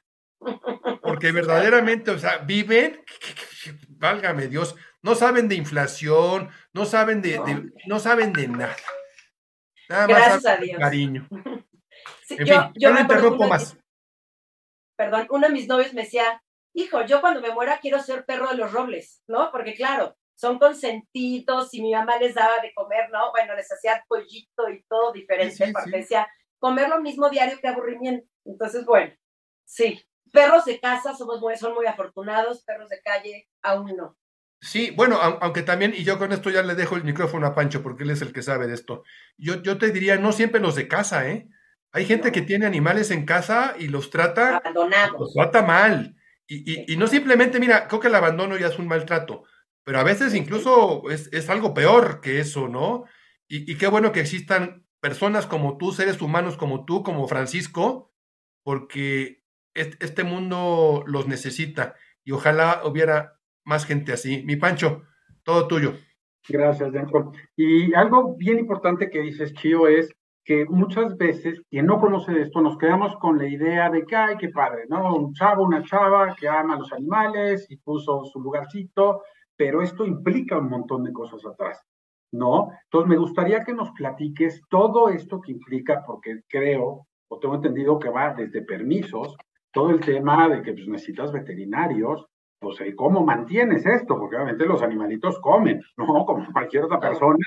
Porque 1.02 1.32
verdaderamente, 1.32 2.12
o 2.12 2.20
sea, 2.20 2.38
viven, 2.40 3.04
válgame 3.90 4.48
Dios, 4.48 4.76
no 5.02 5.16
saben 5.16 5.48
de 5.48 5.56
inflación, 5.56 6.50
no 6.74 6.86
saben 6.86 7.22
de, 7.22 7.72
no. 7.86 8.00
saben 8.00 8.34
de 8.34 8.48
nada. 8.48 8.76
Nada 9.88 10.08
Gracias 10.08 10.46
a 10.46 10.58
Dios. 10.58 10.80
Cariño. 10.80 11.28
en 12.30 12.46
yo, 12.46 12.62
fin, 12.62 12.72
yo 12.76 12.92
no 12.92 13.00
interrumpo 13.00 13.48
más. 13.48 13.78
perdón, 14.98 15.28
uno 15.30 15.48
de 15.48 15.54
mis 15.54 15.68
novios 15.68 15.94
me 15.94 16.04
decía, 16.04 16.42
hijo, 16.74 17.06
yo 17.06 17.22
cuando 17.22 17.42
me 17.42 17.52
muera 17.52 17.80
quiero 17.80 18.00
ser 18.00 18.26
perro 18.26 18.50
de 18.50 18.58
los 18.58 18.72
robles, 18.72 19.22
¿no? 19.28 19.52
Porque 19.52 19.76
claro, 19.76 20.18
son 20.36 20.60
consentidos 20.60 21.74
y 21.74 21.82
mi 21.82 21.94
mamá 21.94 22.18
les 22.18 22.36
daba 22.36 22.60
de 22.62 22.74
comer, 22.74 23.10
¿no? 23.12 23.32
Bueno, 23.32 23.56
les 23.56 23.72
hacía 23.72 24.04
pollito 24.08 24.70
y 24.70 24.84
todo 24.84 25.12
diferente, 25.12 25.72
porque 25.72 25.98
decía, 25.98 26.28
comer 26.60 26.90
lo 26.90 27.02
mismo 27.02 27.30
diario 27.30 27.58
que 27.60 27.68
aburrimiento. 27.68 28.28
Entonces, 28.46 28.86
bueno, 28.86 29.14
sí, 29.66 30.04
perros 30.32 30.66
de 30.66 30.80
casa 30.80 31.16
somos 31.16 31.40
muy, 31.40 31.56
son 31.58 31.74
muy 31.74 31.86
afortunados, 31.86 32.64
perros 32.64 32.90
de 32.90 33.02
calle 33.02 33.48
aún 33.62 33.96
no. 33.96 34.18
Sí, 34.62 34.92
bueno, 34.92 35.18
aunque 35.22 35.62
también, 35.62 35.94
y 35.96 36.04
yo 36.04 36.18
con 36.18 36.32
esto 36.32 36.50
ya 36.50 36.64
le 36.64 36.76
dejo 36.76 36.96
el 36.96 37.04
micrófono 37.04 37.46
a 37.46 37.54
Pancho 37.54 37.84
porque 37.84 38.04
él 38.04 38.10
es 38.10 38.22
el 38.22 38.34
que 38.34 38.42
sabe 38.42 38.68
de 38.68 38.74
esto. 38.74 39.04
Yo, 39.38 39.62
yo 39.62 39.78
te 39.78 39.92
diría, 39.92 40.18
no 40.18 40.32
siempre 40.32 40.60
los 40.60 40.76
de 40.76 40.88
casa, 40.88 41.30
¿eh? 41.30 41.48
Hay 41.92 42.06
gente 42.06 42.32
que 42.32 42.42
tiene 42.42 42.66
animales 42.66 43.12
en 43.12 43.26
casa 43.26 43.76
y 43.78 43.88
los 43.88 44.10
trata. 44.10 44.58
Abandonados. 44.58 45.20
Los 45.20 45.34
trata 45.34 45.62
mal. 45.62 46.16
Y, 46.48 46.92
y, 46.92 46.98
no 46.98 47.08
simplemente, 47.08 47.60
mira, 47.60 47.88
creo 47.88 48.00
que 48.00 48.08
el 48.08 48.16
abandono 48.16 48.58
ya 48.58 48.68
es 48.68 48.78
un 48.78 48.88
maltrato, 48.88 49.46
pero 49.86 50.00
a 50.00 50.04
veces 50.04 50.34
incluso 50.34 51.10
es, 51.10 51.32
es 51.32 51.50
algo 51.50 51.74
peor 51.74 52.20
que 52.20 52.40
eso, 52.40 52.68
¿no? 52.68 53.06
Y, 53.48 53.78
qué 53.78 53.88
bueno 53.88 54.12
que 54.12 54.20
existan 54.20 54.84
personas 55.00 55.46
como 55.46 55.78
tú, 55.78 55.92
seres 55.92 56.20
humanos 56.20 56.58
como 56.58 56.84
tú, 56.84 57.04
como 57.04 57.28
Francisco, 57.28 58.12
porque 58.64 59.44
este 59.76 60.24
mundo 60.24 61.04
los 61.06 61.28
necesita 61.28 61.96
y 62.24 62.32
ojalá 62.32 62.82
hubiera 62.86 63.38
más 63.64 63.86
gente 63.86 64.14
así. 64.14 64.44
Mi 64.46 64.56
Pancho, 64.56 65.04
todo 65.44 65.68
tuyo. 65.68 65.94
Gracias, 66.50 66.92
Denko. 66.92 67.34
Y 67.56 67.94
algo 67.94 68.36
bien 68.36 68.58
importante 68.58 69.12
que 69.12 69.22
dices, 69.22 69.54
Chio, 69.54 69.88
es 69.88 70.12
que 70.44 70.66
muchas 70.66 71.16
veces 71.18 71.62
quien 71.70 71.86
no 71.86 72.00
conoce 72.00 72.42
esto 72.42 72.62
nos 72.62 72.78
quedamos 72.78 73.16
con 73.18 73.38
la 73.38 73.48
idea 73.48 73.90
de 73.92 74.06
que, 74.06 74.16
ay, 74.16 74.38
qué 74.38 74.50
padre, 74.50 74.86
¿no? 74.90 75.16
Un 75.16 75.34
chavo, 75.34 75.64
una 75.64 75.84
chava 75.84 76.36
que 76.36 76.48
ama 76.48 76.76
a 76.76 76.80
los 76.80 76.92
animales 76.94 77.68
y 77.70 77.78
puso 77.78 78.26
su 78.26 78.40
lugarcito, 78.40 79.22
pero 79.58 79.82
esto 79.82 80.06
implica 80.06 80.58
un 80.58 80.70
montón 80.70 81.04
de 81.04 81.14
cosas 81.14 81.46
atrás, 81.46 81.82
¿no? 82.32 82.70
Entonces, 82.86 83.10
me 83.10 83.18
gustaría 83.18 83.64
que 83.64 83.74
nos 83.74 83.92
platiques 83.92 84.62
todo 84.70 85.10
esto 85.10 85.42
que 85.42 85.52
implica, 85.52 86.04
porque 86.06 86.42
creo, 86.48 87.08
o 87.30 87.40
tengo 87.40 87.56
entendido 87.56 88.00
que 88.00 88.10
va 88.10 88.34
desde 88.34 88.62
permisos, 88.62 89.36
todo 89.72 89.90
el 89.90 90.00
tema 90.00 90.50
de 90.50 90.62
que 90.62 90.74
pues, 90.74 90.88
necesitas 90.88 91.32
veterinarios, 91.32 92.26
pues, 92.60 92.80
¿cómo 92.96 93.24
mantienes 93.24 93.86
esto? 93.86 94.18
Porque 94.18 94.36
obviamente 94.36 94.66
los 94.66 94.82
animalitos 94.82 95.40
comen, 95.40 95.82
¿no? 95.98 96.06
Como 96.26 96.52
cualquier 96.52 96.86
otra 96.86 97.00
persona, 97.00 97.38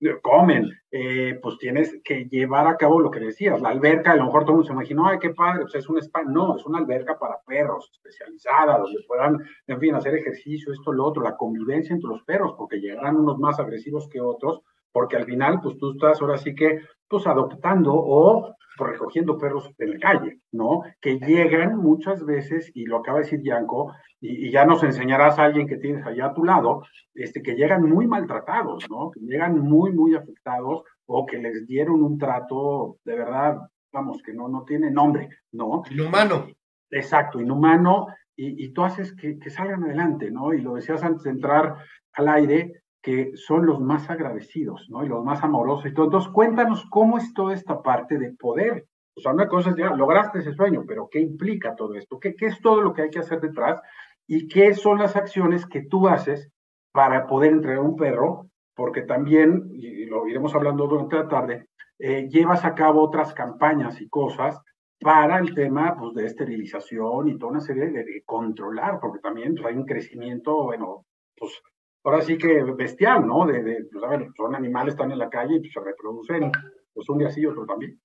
eh, 0.00 0.16
comen. 0.22 0.70
Eh, 0.90 1.38
pues 1.42 1.58
tienes 1.58 1.98
que 2.04 2.24
llevar 2.24 2.66
a 2.66 2.76
cabo 2.76 3.00
lo 3.00 3.10
que 3.10 3.20
decías, 3.20 3.60
la 3.60 3.70
alberca, 3.70 4.12
a 4.12 4.16
lo 4.16 4.26
mejor 4.26 4.42
todo 4.42 4.52
el 4.52 4.56
mundo 4.56 4.66
se 4.66 4.72
imaginó, 4.72 5.06
ay, 5.06 5.18
qué 5.18 5.30
padre, 5.30 5.62
pues 5.62 5.74
es 5.74 5.88
un 5.88 5.98
spa. 5.98 6.22
No, 6.24 6.56
es 6.56 6.64
una 6.66 6.78
alberca 6.78 7.18
para 7.18 7.40
perros, 7.46 7.90
especializada, 7.92 8.78
donde 8.78 9.02
puedan, 9.06 9.38
en 9.66 9.80
fin, 9.80 9.94
hacer 9.94 10.14
ejercicio, 10.14 10.72
esto, 10.72 10.92
lo 10.92 11.04
otro, 11.04 11.22
la 11.22 11.36
convivencia 11.36 11.94
entre 11.94 12.08
los 12.08 12.22
perros, 12.22 12.54
porque 12.56 12.80
llegarán 12.80 13.16
unos 13.16 13.38
más 13.38 13.58
agresivos 13.58 14.08
que 14.08 14.20
otros, 14.20 14.62
porque 14.92 15.16
al 15.16 15.24
final, 15.24 15.60
pues 15.62 15.76
tú 15.78 15.92
estás 15.92 16.20
ahora 16.20 16.38
sí 16.38 16.54
que, 16.54 16.80
pues 17.08 17.26
adoptando 17.26 17.92
o 17.94 18.54
recogiendo 18.76 19.38
perros 19.38 19.70
en 19.78 19.90
la 19.92 19.98
calle, 19.98 20.40
¿no? 20.52 20.82
Que 21.00 21.18
llegan 21.18 21.76
muchas 21.76 22.24
veces, 22.24 22.70
y 22.74 22.84
lo 22.84 22.98
acaba 22.98 23.18
de 23.18 23.24
decir 23.24 23.42
Yanko, 23.42 23.92
y, 24.20 24.50
ya 24.50 24.64
nos 24.64 24.82
enseñarás 24.82 25.38
a 25.38 25.44
alguien 25.44 25.66
que 25.66 25.78
tienes 25.78 26.06
allá 26.06 26.26
a 26.26 26.34
tu 26.34 26.44
lado, 26.44 26.82
este, 27.14 27.42
que 27.42 27.54
llegan 27.54 27.88
muy 27.88 28.06
maltratados, 28.06 28.88
¿no? 28.90 29.10
Que 29.10 29.20
llegan 29.20 29.58
muy, 29.58 29.92
muy 29.92 30.14
afectados 30.14 30.84
o 31.06 31.26
que 31.26 31.38
les 31.38 31.66
dieron 31.66 32.02
un 32.02 32.18
trato 32.18 32.98
de 33.04 33.16
verdad, 33.16 33.58
vamos, 33.92 34.22
que 34.22 34.32
no, 34.32 34.48
no 34.48 34.64
tiene 34.64 34.90
nombre, 34.90 35.28
¿no? 35.52 35.82
Inhumano. 35.90 36.46
Exacto, 36.90 37.40
inhumano, 37.40 38.06
y, 38.36 38.64
y 38.64 38.72
tú 38.72 38.84
haces 38.84 39.14
que, 39.14 39.38
que 39.38 39.50
salgan 39.50 39.84
adelante, 39.84 40.30
¿no? 40.30 40.52
Y 40.52 40.60
lo 40.60 40.74
decías 40.74 41.02
antes 41.02 41.22
de 41.24 41.30
entrar 41.30 41.76
al 42.12 42.28
aire, 42.28 42.82
que 43.02 43.32
son 43.34 43.66
los 43.66 43.80
más 43.80 44.08
agradecidos, 44.08 44.88
¿no? 44.88 45.04
Y 45.04 45.08
los 45.08 45.24
más 45.24 45.42
amorosos 45.42 45.86
y. 45.86 45.88
Entonces, 45.88 46.30
cuéntanos 46.30 46.86
cómo 46.88 47.18
es 47.18 47.34
toda 47.34 47.52
esta 47.52 47.82
parte 47.82 48.16
de 48.18 48.32
poder. 48.32 48.86
O 49.16 49.20
sea, 49.20 49.32
una 49.32 49.48
cosa 49.48 49.70
es 49.70 49.76
ya, 49.76 49.90
lograste 49.90 50.38
ese 50.38 50.54
sueño, 50.54 50.84
pero 50.86 51.08
¿qué 51.10 51.20
implica 51.20 51.74
todo 51.74 51.94
esto? 51.96 52.18
¿Qué, 52.18 52.34
¿Qué 52.34 52.46
es 52.46 52.60
todo 52.60 52.80
lo 52.80 52.94
que 52.94 53.02
hay 53.02 53.10
que 53.10 53.18
hacer 53.18 53.40
detrás? 53.40 53.80
¿Y 54.26 54.48
qué 54.48 54.72
son 54.74 54.98
las 54.98 55.16
acciones 55.16 55.66
que 55.66 55.82
tú 55.82 56.08
haces 56.08 56.48
para 56.92 57.26
poder 57.26 57.52
entregar 57.52 57.80
un 57.80 57.96
perro? 57.96 58.46
Porque 58.74 59.02
también, 59.02 59.68
y 59.72 60.06
lo 60.06 60.26
iremos 60.28 60.54
hablando 60.54 60.86
durante 60.86 61.16
la 61.16 61.28
tarde, 61.28 61.66
eh, 61.98 62.28
llevas 62.30 62.64
a 62.64 62.74
cabo 62.74 63.02
otras 63.02 63.34
campañas 63.34 64.00
y 64.00 64.08
cosas 64.08 64.60
para 65.00 65.38
el 65.38 65.54
tema 65.54 65.96
pues, 65.98 66.14
de 66.14 66.26
esterilización 66.26 67.28
y 67.28 67.36
toda 67.36 67.52
una 67.52 67.60
serie 67.60 67.90
de, 67.90 68.04
de 68.04 68.22
controlar, 68.24 68.98
porque 69.00 69.18
también 69.18 69.54
pues, 69.54 69.66
hay 69.66 69.76
un 69.76 69.84
crecimiento, 69.84 70.64
bueno, 70.64 71.04
pues 71.36 71.60
ahora 72.04 72.22
sí 72.22 72.36
que 72.38 72.62
bestial, 72.76 73.26
¿no? 73.26 73.46
De, 73.46 73.86
pues, 73.90 74.04
a 74.04 74.08
ver, 74.08 74.28
son 74.36 74.54
animales, 74.54 74.94
están 74.94 75.12
en 75.12 75.18
la 75.18 75.30
calle 75.30 75.56
y 75.56 75.60
pues, 75.60 75.72
se 75.72 75.80
reproducen, 75.80 76.50
pues 76.92 77.08
un 77.08 77.18
día 77.18 77.30
sí, 77.30 77.44
otro 77.46 77.66
también. 77.66 78.00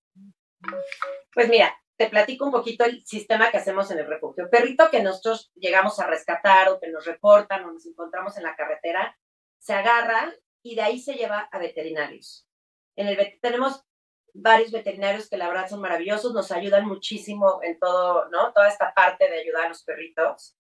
Pues 1.34 1.50
mira, 1.50 1.76
te 1.98 2.08
platico 2.08 2.46
un 2.46 2.52
poquito 2.52 2.86
el 2.86 3.06
sistema 3.06 3.50
que 3.50 3.58
hacemos 3.58 3.90
en 3.92 4.00
el 4.00 4.08
refugio. 4.08 4.50
Perrito 4.50 4.90
que 4.90 5.02
nosotros 5.02 5.52
llegamos 5.56 6.00
a 6.00 6.08
rescatar 6.08 6.70
o 6.70 6.80
que 6.80 6.90
nos 6.90 7.06
reportan 7.06 7.66
o 7.66 7.72
nos 7.72 7.86
encontramos 7.86 8.38
en 8.38 8.44
la 8.44 8.56
carretera, 8.56 9.18
se 9.58 9.74
agarra 9.74 10.34
y 10.62 10.76
de 10.76 10.82
ahí 10.82 11.00
se 11.00 11.14
lleva 11.14 11.48
a 11.52 11.60
veterinarios. 11.60 12.48
En 12.96 13.08
el 13.08 13.40
tenemos 13.42 13.84
varios 14.34 14.72
veterinarios 14.72 15.30
que 15.30 15.38
la 15.38 15.48
verdad 15.48 15.70
son 15.70 15.82
maravillosos, 15.82 16.34
nos 16.34 16.52
ayudan 16.52 16.88
muchísimo 16.88 17.60
en 17.64 17.80
todo, 17.80 18.30
¿no? 18.30 18.52
Toda 18.54 18.68
esta 18.68 18.94
parte 18.94 19.30
de 19.30 19.40
ayudar 19.40 19.66
a 19.66 19.70
los 19.70 19.84
perritos. 19.84 20.57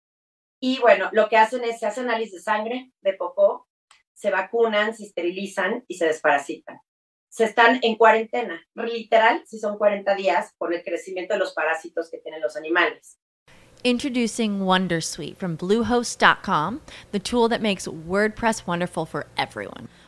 Y 0.59 0.79
bueno, 0.79 1.09
lo 1.11 1.29
que 1.29 1.37
hacen 1.37 1.63
es, 1.63 1.79
se 1.79 1.85
hace 1.85 2.01
análisis 2.01 2.33
de 2.33 2.41
sangre, 2.41 2.91
de 3.01 3.13
popó, 3.13 3.67
se 4.13 4.31
vacunan, 4.31 4.95
se 4.95 5.05
esterilizan 5.05 5.83
y 5.87 5.95
se 5.95 6.05
desparasitan. 6.05 6.79
se 7.37 7.43
están 7.43 7.79
en 7.83 7.95
cuarentena, 7.95 8.59
literal, 8.73 9.43
si 9.45 9.59
son 9.59 9.77
40 9.77 10.15
días 10.15 10.55
por 10.57 10.73
el 10.73 10.83
crecimiento 10.83 11.35
de 11.35 11.39
los 11.39 11.53
parásitos 11.53 12.09
que 12.09 12.17
tienen 12.17 12.41
los 12.41 12.55
animales. 12.55 13.19
Introducing 13.83 14.61
Wondersuite 14.61 15.37
from 15.37 15.55
Bluehost.com, 15.55 16.81
the 17.11 17.19
tool 17.19 17.47
that 17.47 17.61
makes 17.61 17.87
WordPress 17.87 18.65
wonderful 18.65 19.05
for 19.05 19.27
everyone. 19.37 19.87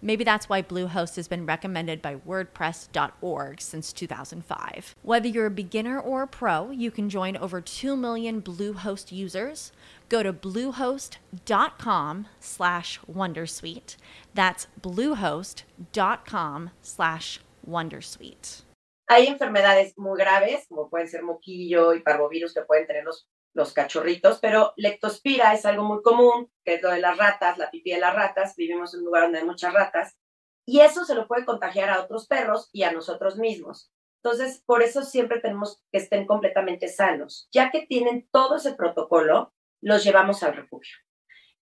Maybe 0.00 0.24
that's 0.24 0.48
why 0.48 0.62
Bluehost 0.62 1.16
has 1.16 1.28
been 1.28 1.46
recommended 1.46 2.00
by 2.00 2.16
WordPress.org 2.16 3.60
since 3.60 3.92
2005. 3.92 4.94
Whether 5.02 5.28
you're 5.28 5.46
a 5.46 5.50
beginner 5.50 5.98
or 5.98 6.22
a 6.22 6.26
pro, 6.26 6.70
you 6.70 6.90
can 6.90 7.08
join 7.10 7.36
over 7.36 7.60
2 7.60 7.96
million 7.96 8.40
Bluehost 8.40 9.10
users. 9.10 9.72
Go 10.08 10.22
to 10.22 10.32
bluehost.com 10.32 12.26
slash 12.40 13.00
Wondersuite. 13.10 13.96
That's 14.34 14.66
bluehost.com 14.80 16.70
slash 16.82 17.40
Wondersuite. 17.68 18.62
Hay 19.10 19.26
enfermedades 19.26 19.94
muy 19.96 20.18
graves, 20.18 20.66
como 20.68 20.90
pueden 20.90 21.08
ser 21.08 21.22
moquillo 21.22 21.94
y 21.94 22.00
parvovirus 22.00 22.52
que 22.52 22.62
pueden 22.62 22.86
tener 22.86 23.04
los 23.04 23.26
los 23.58 23.74
cachorritos, 23.74 24.38
pero 24.40 24.72
lectospira 24.76 25.52
es 25.52 25.66
algo 25.66 25.82
muy 25.82 26.00
común, 26.00 26.50
que 26.64 26.74
es 26.74 26.82
lo 26.82 26.90
de 26.90 27.00
las 27.00 27.18
ratas, 27.18 27.58
la 27.58 27.70
pipí 27.70 27.90
de 27.90 27.98
las 27.98 28.14
ratas, 28.14 28.54
vivimos 28.56 28.94
en 28.94 29.00
un 29.00 29.06
lugar 29.06 29.24
donde 29.24 29.40
hay 29.40 29.44
muchas 29.44 29.74
ratas, 29.74 30.16
y 30.64 30.80
eso 30.80 31.04
se 31.04 31.14
lo 31.14 31.26
puede 31.26 31.44
contagiar 31.44 31.90
a 31.90 32.00
otros 32.00 32.26
perros 32.28 32.70
y 32.72 32.84
a 32.84 32.92
nosotros 32.92 33.36
mismos. 33.36 33.92
Entonces, 34.22 34.62
por 34.64 34.82
eso 34.82 35.02
siempre 35.02 35.40
tenemos 35.40 35.82
que 35.90 35.98
estén 35.98 36.26
completamente 36.26 36.88
sanos. 36.88 37.48
Ya 37.52 37.70
que 37.70 37.86
tienen 37.86 38.28
todo 38.30 38.56
ese 38.56 38.74
protocolo, 38.74 39.52
los 39.80 40.04
llevamos 40.04 40.42
al 40.42 40.54
refugio. 40.54 40.96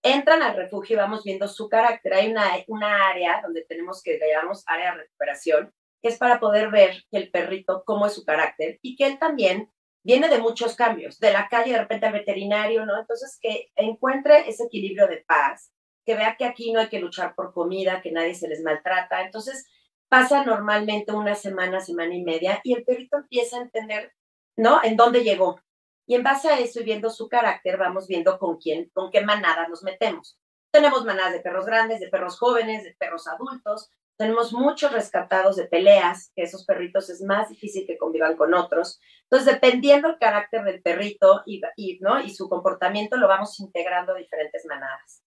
Entran 0.04 0.42
al 0.42 0.56
refugio 0.56 0.96
y 0.96 1.00
vamos 1.00 1.24
viendo 1.24 1.48
su 1.48 1.70
carácter. 1.70 2.14
Hay 2.14 2.32
una, 2.32 2.46
una 2.68 3.08
área 3.08 3.42
donde 3.42 3.64
tenemos 3.64 4.02
que, 4.04 4.18
le 4.18 4.32
llamamos 4.32 4.64
área 4.68 4.92
de 4.92 5.04
recuperación, 5.04 5.74
que 6.02 6.10
es 6.10 6.18
para 6.18 6.40
poder 6.40 6.72
ver 6.72 7.04
el 7.12 7.32
perrito, 7.32 7.84
cómo 7.86 8.06
es 8.06 8.14
su 8.14 8.26
carácter 8.26 8.80
y 8.82 8.96
que 8.96 9.06
él 9.08 9.20
también 9.20 9.72
viene 10.06 10.30
de 10.30 10.38
muchos 10.38 10.76
cambios, 10.76 11.20
de 11.20 11.34
la 11.34 11.50
calle 11.50 11.72
de 11.72 11.80
repente 11.80 12.06
al 12.06 12.14
veterinario, 12.14 12.86
¿no? 12.86 12.98
Entonces, 13.00 13.40
que 13.42 13.72
encuentre 13.76 14.48
ese 14.48 14.66
equilibrio 14.66 15.08
de 15.08 15.26
paz, 15.28 15.72
que 16.06 16.14
vea 16.14 16.36
que 16.38 16.46
aquí 16.46 16.72
no 16.72 16.80
hay 16.80 16.90
que 16.90 17.00
luchar 17.00 17.34
por 17.34 17.52
comida, 17.52 18.02
que 18.04 18.12
nadie 18.12 18.36
se 18.36 18.48
les 18.48 18.62
maltrata. 18.62 19.24
Entonces, 19.24 19.66
pasa 20.08 20.46
normalmente 20.46 21.12
una 21.12 21.34
semana, 21.34 21.80
semana 21.80 22.14
y 22.14 22.24
media, 22.24 22.62
y 22.64 22.76
el 22.76 22.84
perrito 22.84 23.18
empieza 23.18 23.58
a 23.58 23.64
entender, 23.64 24.14
¿no? 24.56 24.80
En 24.84 24.96
dónde 24.96 25.24
llegó. 25.24 25.60
Y 26.06 26.14
en 26.14 26.22
base 26.22 26.50
a 26.50 26.60
eso 26.60 26.82
y 26.82 26.84
viendo 26.84 27.10
su 27.10 27.28
carácter, 27.28 27.78
vamos 27.78 28.08
viendo 28.08 28.38
con 28.38 28.58
quién, 28.58 28.92
con 28.94 29.10
qué 29.10 29.22
manada 29.22 29.68
nos 29.68 29.82
metemos. 29.82 30.38
Tenemos 30.70 31.04
manadas 31.04 31.34
de 31.34 31.40
perros 31.40 31.66
grandes, 31.66 32.00
de 32.00 32.10
perros 32.10 32.38
jóvenes, 32.38 32.84
de 32.84 32.94
perros 32.94 33.28
adultos, 33.28 33.90
tenemos 34.18 34.54
muchos 34.54 34.92
rescatados 34.92 35.56
de 35.56 35.68
peleas, 35.68 36.32
que 36.36 36.44
esos 36.44 36.66
perritos 36.66 37.10
es 37.10 37.22
más 37.22 37.50
difícil 37.50 37.86
que 37.86 37.98
convivan 37.98 38.38
con 38.38 38.54
otros. 38.54 39.00
Entonces, 39.24 39.54
dependiendo 39.54 40.10
el 40.10 40.18
carácter 40.18 40.64
del 40.64 40.82
perrito 40.82 41.44
y, 41.46 41.62
¿no? 42.02 42.22
y 42.22 42.30
su 42.34 42.48
comportamiento, 42.48 43.18
lo 43.18 43.28
vamos 43.28 43.60
integrando 43.60 44.14
a 44.14 44.18
diferentes 44.18 44.66
manadas. 44.66 45.24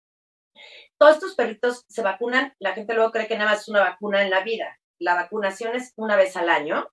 Todos 0.98 1.16
estos 1.16 1.36
perritos 1.36 1.86
se 1.88 2.02
vacunan, 2.02 2.54
la 2.60 2.74
gente 2.74 2.94
luego 2.94 3.12
cree 3.12 3.28
que 3.28 3.38
nada 3.38 3.52
más 3.52 3.62
es 3.62 3.70
una 3.70 3.82
vacuna 3.82 4.22
en 4.22 4.30
la 4.30 4.44
vida. 4.44 4.80
La 5.00 5.16
vacunación 5.16 5.76
es 5.76 5.94
una 5.96 6.16
vez 6.16 6.36
al 6.38 6.50
año, 6.50 6.88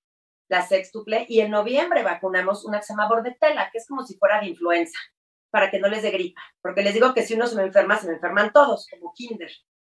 la 0.49 0.63
sextuple, 0.63 1.27
y 1.29 1.41
en 1.41 1.51
noviembre 1.51 2.03
vacunamos 2.03 2.65
una 2.65 2.79
que 2.79 2.87
se 2.87 2.93
llama 2.93 3.09
bordetela, 3.09 3.71
que 3.71 3.79
es 3.79 3.87
como 3.87 4.05
si 4.05 4.17
fuera 4.17 4.41
de 4.41 4.49
influenza, 4.49 4.99
para 5.51 5.71
que 5.71 5.79
no 5.79 5.89
les 5.89 6.03
dé 6.03 6.11
gripa. 6.11 6.41
Porque 6.63 6.83
les 6.83 6.95
digo 6.95 7.15
que 7.15 7.23
si 7.23 7.35
uno 7.35 7.47
se 7.47 7.57
me 7.57 7.63
enferma, 7.63 7.99
se 7.99 8.09
me 8.09 8.15
enferman 8.15 8.53
todos, 8.53 8.87
como 8.91 9.13
kinder. 9.15 9.51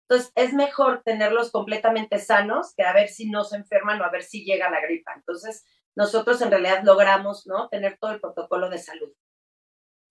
Entonces, 0.07 0.31
es 0.35 0.53
mejor 0.53 1.01
tenerlos 1.03 1.51
completamente 1.51 2.19
sanos 2.19 2.73
que 2.75 2.83
a 2.83 2.93
ver 2.93 3.09
si 3.09 3.29
no 3.29 3.43
se 3.43 3.57
enferman 3.57 3.99
o 4.01 4.05
a 4.05 4.11
ver 4.11 4.21
si 4.21 4.45
llega 4.45 4.69
la 4.69 4.81
gripa. 4.81 5.13
Entonces, 5.15 5.65
nosotros 5.95 6.41
en 6.41 6.51
realidad 6.51 6.83
logramos, 6.83 7.47
¿no? 7.47 7.69
Tener 7.69 7.97
todo 7.99 8.11
el 8.11 8.21
protocolo 8.21 8.69
de 8.69 8.77
salud. 8.77 9.11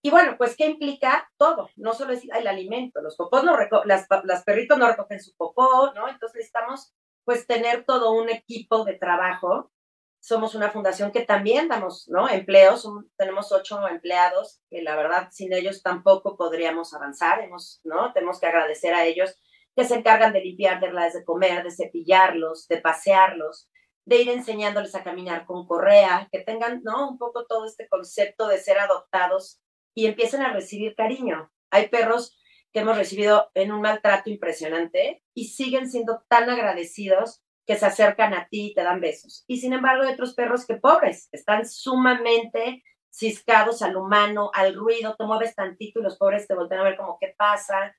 Y 0.01 0.11
bueno, 0.11 0.35
pues, 0.37 0.55
¿qué 0.57 0.65
implica? 0.65 1.29
Todo. 1.37 1.69
No 1.77 1.93
solo 1.93 2.13
es 2.13 2.23
el 2.23 2.47
alimento. 2.47 3.01
Los 3.01 3.15
popós 3.15 3.43
no 3.43 3.57
las, 3.85 4.05
las 4.25 4.43
perritos 4.43 4.77
no 4.77 4.87
recogen 4.87 5.21
su 5.21 5.33
popó, 5.35 5.93
¿no? 5.93 6.09
Entonces, 6.09 6.35
necesitamos, 6.35 6.93
pues, 7.23 7.47
tener 7.47 7.85
todo 7.85 8.11
un 8.11 8.29
equipo 8.29 8.83
de 8.83 8.93
trabajo. 8.93 9.71
Somos 10.19 10.55
una 10.55 10.71
fundación 10.71 11.11
que 11.11 11.21
también 11.21 11.69
damos, 11.69 12.07
¿no? 12.09 12.27
Empleos. 12.27 12.87
tenemos 13.15 13.51
ocho 13.51 13.87
empleados 13.87 14.59
que 14.69 14.81
la 14.81 14.95
verdad 14.95 15.29
sin 15.31 15.53
ellos 15.53 15.81
tampoco 15.81 16.35
podríamos 16.35 16.93
avanzar. 16.93 17.39
Hemos, 17.39 17.79
¿no? 17.83 18.11
Tenemos 18.11 18.39
que 18.39 18.47
agradecer 18.47 18.93
a 18.93 19.05
ellos 19.05 19.39
que 19.75 19.83
se 19.83 19.95
encargan 19.95 20.33
de 20.33 20.41
limpiar, 20.41 20.79
de 20.79 20.87
de 20.87 21.25
comer, 21.25 21.63
de 21.63 21.71
cepillarlos, 21.71 22.67
de 22.67 22.77
pasearlos, 22.77 23.69
de 24.05 24.21
ir 24.21 24.29
enseñándoles 24.29 24.95
a 24.95 25.03
caminar 25.03 25.45
con 25.45 25.67
correa, 25.67 26.29
que 26.31 26.39
tengan, 26.39 26.81
¿no? 26.83 27.09
Un 27.09 27.17
poco 27.17 27.45
todo 27.45 27.65
este 27.65 27.87
concepto 27.87 28.47
de 28.47 28.59
ser 28.59 28.79
adoptados 28.79 29.59
y 29.93 30.05
empiecen 30.05 30.41
a 30.41 30.53
recibir 30.53 30.95
cariño. 30.95 31.51
Hay 31.71 31.89
perros 31.89 32.37
que 32.71 32.81
hemos 32.81 32.97
recibido 32.97 33.49
en 33.53 33.71
un 33.71 33.81
maltrato 33.81 34.29
impresionante 34.29 35.23
y 35.33 35.45
siguen 35.45 35.89
siendo 35.89 36.23
tan 36.27 36.49
agradecidos 36.49 37.41
que 37.65 37.77
se 37.77 37.85
acercan 37.85 38.33
a 38.33 38.47
ti 38.47 38.67
y 38.67 38.73
te 38.73 38.83
dan 38.83 39.01
besos. 39.01 39.43
Y 39.47 39.57
sin 39.57 39.73
embargo 39.73 40.03
hay 40.03 40.13
otros 40.13 40.35
perros 40.35 40.65
que 40.65 40.75
pobres, 40.75 41.29
están 41.31 41.65
sumamente 41.67 42.83
ciscados 43.09 43.81
al 43.81 43.95
humano, 43.95 44.51
al 44.53 44.75
ruido, 44.75 45.15
te 45.15 45.23
mueves 45.23 45.55
tantito 45.55 45.99
y 45.99 46.03
los 46.03 46.17
pobres 46.17 46.47
te 46.47 46.53
voltean 46.53 46.81
a 46.81 46.83
ver 46.83 46.97
como 46.97 47.17
qué 47.19 47.33
pasa, 47.37 47.95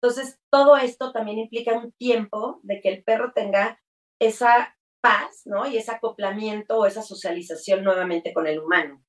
entonces, 0.00 0.38
todo 0.50 0.76
esto 0.76 1.10
también 1.12 1.38
implica 1.38 1.72
un 1.72 1.92
tiempo 1.92 2.60
de 2.62 2.80
que 2.80 2.88
el 2.88 3.02
perro 3.02 3.32
tenga 3.34 3.80
esa 4.20 4.76
paz, 5.00 5.42
¿no? 5.44 5.66
Y 5.66 5.76
ese 5.76 5.90
acoplamiento 5.90 6.78
o 6.78 6.86
esa 6.86 7.02
socialización 7.02 7.82
nuevamente 7.82 8.32
con 8.32 8.46
el 8.46 8.60
humano. 8.60 9.04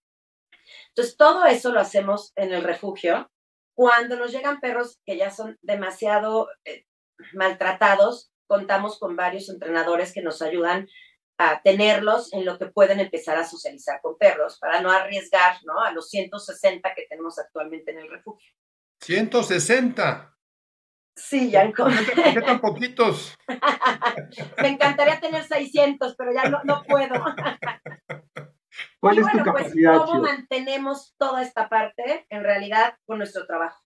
Entonces, 0.89 1.15
todo 1.15 1.45
eso 1.45 1.71
lo 1.71 1.80
hacemos 1.80 2.32
en 2.36 2.54
el 2.54 2.63
refugio. 2.63 3.30
Cuando 3.75 4.15
nos 4.17 4.32
llegan 4.32 4.60
perros 4.60 4.99
que 5.06 5.15
ya 5.15 5.30
son 5.30 5.58
demasiado 5.62 6.49
eh, 6.65 6.86
maltratados, 7.34 8.32
contamos 8.47 8.97
con 8.97 9.15
varios 9.15 9.47
entrenadores 9.49 10.12
que 10.12 10.23
nos 10.23 10.41
ayudan 10.41 10.88
a 11.38 11.62
tenerlos 11.62 12.34
en 12.34 12.45
lo 12.45 12.58
que 12.58 12.65
pueden 12.65 12.99
empezar 12.99 13.38
a 13.38 13.47
socializar 13.47 14.02
con 14.02 14.17
perros 14.17 14.58
para 14.60 14.82
no 14.82 14.91
arriesgar, 14.91 15.58
¿no? 15.65 15.82
A 15.82 15.91
los 15.91 16.10
160 16.10 16.93
que 16.95 17.06
tenemos 17.08 17.38
actualmente 17.38 17.91
en 17.91 17.99
el 17.99 18.10
refugio. 18.10 18.52
160. 19.02 20.38
Sí, 21.19 21.51
ya 21.51 21.69
¿Por 21.75 21.91
qué 22.34 22.41
tan 22.41 22.62
poquitos? 22.62 23.38
Me 24.62 24.69
encantaría 24.69 25.19
tener 25.19 25.43
600, 25.43 26.15
pero 26.17 26.32
ya 26.34 26.49
no, 26.49 26.62
no 26.63 26.84
puedo. 26.84 27.13
¿Cuál 29.01 29.17
es 29.17 29.25
tu 29.25 29.32
pues, 29.32 29.43
capacidad? 29.43 29.97
¿Cómo 29.97 30.21
mantenemos 30.21 31.13
toda 31.17 31.41
esta 31.41 31.67
parte 31.67 32.25
en 32.29 32.43
realidad 32.43 32.95
con 33.05 33.17
nuestro 33.17 33.45
trabajo? 33.45 33.84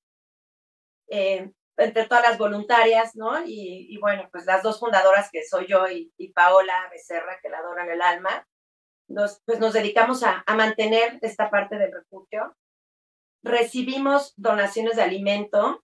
Eh, 1.10 1.52
entre 1.78 2.06
todas 2.06 2.24
las 2.24 2.38
voluntarias, 2.38 3.16
¿no? 3.16 3.44
Y, 3.46 3.98
bueno, 4.00 4.30
pues 4.32 4.46
las 4.46 4.62
dos 4.62 4.80
fundadoras 4.80 5.30
que 5.32 5.44
soy 5.44 5.66
yo 5.68 5.88
y, 5.88 6.12
Paola 6.34 6.88
Becerra, 6.92 7.40
que 7.42 7.50
la 7.50 7.58
adoran 7.58 7.90
el 7.90 8.02
alma, 8.02 8.48
nos, 9.08 9.42
pues 9.46 9.60
nos 9.60 9.74
dedicamos 9.74 10.24
a, 10.24 10.44
a 10.46 10.56
mantener 10.56 11.18
esta 11.22 11.50
parte 11.50 11.78
del 11.78 11.92
refugio. 11.92 12.56
Recibimos 13.44 14.34
donaciones 14.38 14.96
de 14.98 15.02
alimento 15.02 15.84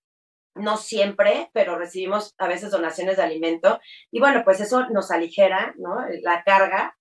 no 0.60 0.78
siempre, 0.78 1.50
pero 1.54 1.78
recibimos 1.78 2.36
a 2.38 2.48
veces 2.48 2.72
donaciones 2.72 3.18
de 3.18 3.24
alimento 3.24 3.80
y 4.12 4.20
bueno, 4.20 4.44
pues 4.44 4.60
eso 4.62 4.88
nos 4.90 5.12
aligera, 5.12 5.74
¿no? 5.78 5.98
La 6.22 6.44
carga, 6.44 6.98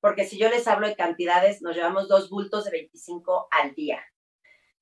porque 0.00 0.24
si 0.24 0.38
yo 0.38 0.48
les 0.48 0.66
hablo 0.66 0.88
de 0.88 0.96
cantidades, 0.96 1.62
nos 1.62 1.76
llevamos 1.76 2.08
dos 2.08 2.28
bultos 2.28 2.64
de 2.64 2.72
25 2.72 3.48
al 3.50 3.74
día. 3.74 4.02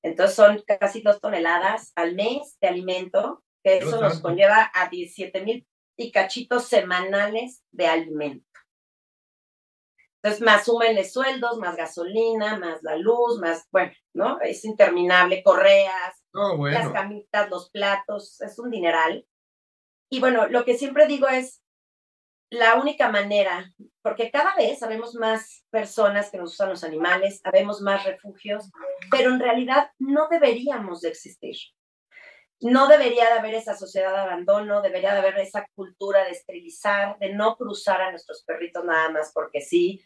Entonces 0.03 0.35
son 0.35 0.63
casi 0.79 1.01
dos 1.01 1.21
toneladas 1.21 1.91
al 1.95 2.15
mes 2.15 2.57
de 2.59 2.67
alimento, 2.67 3.43
que 3.63 3.77
eso 3.77 4.01
nos 4.01 4.19
conlleva 4.19 4.71
a 4.73 4.89
17 4.89 5.41
mil 5.41 5.67
y 5.95 6.11
cachitos 6.11 6.67
semanales 6.67 7.63
de 7.71 7.87
alimento. 7.87 8.47
Entonces, 10.23 10.41
más 10.41 10.65
súmenle 10.65 11.03
sueldos, 11.03 11.57
más 11.57 11.75
gasolina, 11.75 12.57
más 12.57 12.83
la 12.83 12.95
luz, 12.95 13.39
más, 13.39 13.67
bueno, 13.71 13.91
¿no? 14.13 14.39
Es 14.41 14.63
interminable, 14.65 15.41
correas, 15.41 16.20
las 16.33 16.91
camitas, 16.91 17.49
los 17.49 17.69
platos, 17.69 18.39
es 18.41 18.57
un 18.59 18.71
dineral. 18.71 19.25
Y 20.09 20.19
bueno, 20.19 20.47
lo 20.47 20.65
que 20.65 20.77
siempre 20.77 21.07
digo 21.07 21.27
es, 21.27 21.61
la 22.51 22.75
única 22.75 23.09
manera, 23.09 23.73
porque 24.01 24.29
cada 24.29 24.53
vez 24.55 24.79
sabemos 24.79 25.15
más 25.15 25.65
personas 25.69 26.29
que 26.29 26.37
nos 26.37 26.51
usan 26.53 26.69
los 26.69 26.83
animales, 26.83 27.39
sabemos 27.41 27.81
más 27.81 28.03
refugios, 28.03 28.69
pero 29.09 29.31
en 29.31 29.39
realidad 29.39 29.89
no 29.99 30.27
deberíamos 30.29 30.99
de 30.99 31.09
existir. 31.09 31.55
No 32.59 32.87
debería 32.89 33.27
de 33.27 33.39
haber 33.39 33.55
esa 33.55 33.75
sociedad 33.75 34.11
de 34.11 34.19
abandono, 34.19 34.81
debería 34.81 35.13
de 35.13 35.19
haber 35.19 35.39
esa 35.39 35.65
cultura 35.75 36.25
de 36.25 36.31
esterilizar, 36.31 37.17
de 37.19 37.33
no 37.33 37.55
cruzar 37.55 38.01
a 38.01 38.11
nuestros 38.11 38.43
perritos 38.43 38.83
nada 38.83 39.09
más 39.09 39.31
porque 39.33 39.61
sí. 39.61 40.03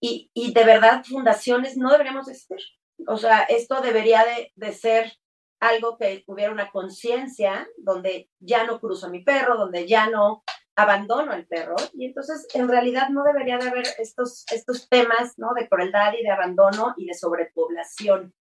Y, 0.00 0.28
y 0.34 0.52
de 0.52 0.64
verdad, 0.64 1.04
fundaciones 1.04 1.76
no 1.76 1.92
deberíamos 1.92 2.28
existir. 2.28 2.58
O 3.06 3.16
sea, 3.16 3.44
esto 3.44 3.80
debería 3.80 4.24
de, 4.24 4.52
de 4.56 4.72
ser 4.72 5.12
algo 5.60 5.96
que 5.96 6.24
hubiera 6.26 6.52
una 6.52 6.70
conciencia 6.70 7.66
donde 7.78 8.30
ya 8.40 8.64
no 8.64 8.80
cruzo 8.80 9.06
a 9.06 9.10
mi 9.10 9.22
perro, 9.22 9.56
donde 9.56 9.86
ya 9.86 10.08
no 10.08 10.42
abandono 10.76 11.32
al 11.32 11.46
perro 11.46 11.74
y 11.94 12.04
entonces 12.04 12.46
en 12.52 12.68
realidad 12.68 13.08
no 13.08 13.24
debería 13.24 13.56
de 13.56 13.68
haber 13.68 13.86
estos, 13.98 14.44
estos 14.52 14.88
temas 14.90 15.38
¿no? 15.38 15.54
de 15.54 15.68
crueldad 15.68 16.12
y 16.18 16.22
de 16.22 16.30
abandono 16.30 16.94
y 16.98 17.06
de 17.06 17.14
sobrepoblación. 17.14 18.34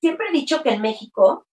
Siempre 0.00 0.26
he 0.28 0.32
dicho 0.32 0.62
que 0.64 0.70
en 0.70 0.82
México 0.82 1.46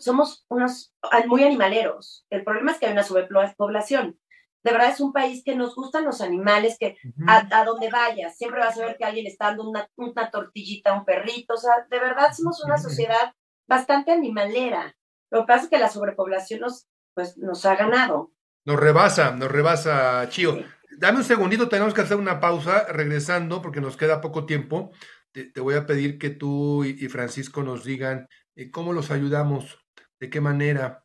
somos 0.00 0.44
unos 0.48 0.92
muy 1.26 1.44
animaleros. 1.44 2.26
El 2.30 2.44
problema 2.44 2.72
es 2.72 2.78
que 2.78 2.86
hay 2.86 2.92
una 2.92 3.04
sobrepoblación. 3.04 4.18
De 4.64 4.72
verdad 4.72 4.88
es 4.88 5.00
un 5.00 5.12
país 5.12 5.42
que 5.44 5.54
nos 5.54 5.74
gustan 5.76 6.04
los 6.04 6.20
animales, 6.20 6.76
que 6.78 6.96
a, 7.28 7.64
donde 7.64 7.90
vayas 7.90 8.36
siempre 8.36 8.60
vas 8.60 8.78
a 8.78 8.86
ver 8.86 8.96
que 8.96 9.04
alguien 9.04 9.26
está 9.26 9.46
dando 9.46 9.68
una, 9.68 9.88
una 9.96 10.30
tortillita 10.30 10.90
a 10.90 10.98
un 10.98 11.04
perrito. 11.04 11.54
O 11.54 11.58
sea, 11.58 11.86
de 11.88 12.00
verdad 12.00 12.32
somos 12.32 12.64
una 12.64 12.78
sociedad 12.78 13.34
bastante 13.66 14.12
animalera. 14.12 14.96
Lo 15.30 15.40
que 15.40 15.46
pasa 15.46 15.64
es 15.64 15.70
que 15.70 15.78
la 15.78 15.88
sobrepoblación 15.88 16.60
nos, 16.60 16.86
pues, 17.14 17.36
nos 17.38 17.64
ha 17.66 17.76
ganado. 17.76 18.32
Nos 18.64 18.78
rebasa, 18.78 19.32
nos 19.32 19.50
rebasa, 19.50 20.28
Chío. 20.28 20.64
Dame 20.96 21.18
un 21.18 21.24
segundito, 21.24 21.68
tenemos 21.68 21.92
que 21.92 22.02
hacer 22.02 22.16
una 22.16 22.40
pausa, 22.40 22.86
regresando, 22.92 23.60
porque 23.60 23.80
nos 23.80 23.96
queda 23.96 24.20
poco 24.20 24.46
tiempo. 24.46 24.92
Te, 25.32 25.60
voy 25.60 25.74
a 25.74 25.86
pedir 25.86 26.18
que 26.18 26.30
tú 26.30 26.84
y, 26.84 27.08
Francisco 27.08 27.62
nos 27.64 27.84
digan 27.84 28.28
eh, 28.54 28.70
cómo 28.70 28.92
los 28.92 29.10
ayudamos, 29.10 29.84
de 30.20 30.30
qué 30.30 30.40
manera. 30.40 31.04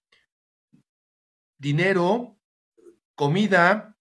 Dinero, 1.57 2.37
comida, 3.15 3.97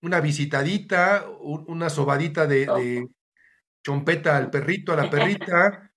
una 0.00 0.20
visitadita, 0.20 1.26
una 1.40 1.90
sobadita 1.90 2.46
de, 2.46 3.06
chompeta 3.84 4.36
al 4.36 4.50
perrito, 4.50 4.92
a 4.92 4.96
la 4.96 5.10
perrita. 5.10 5.92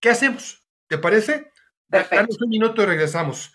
¿Qué 0.00 0.08
hacemos? 0.08 0.63
¿Te 0.94 0.98
parece? 0.98 1.50
Damos 1.88 2.40
un 2.40 2.48
minuto 2.48 2.80
y 2.82 2.86
regresamos. 2.86 3.52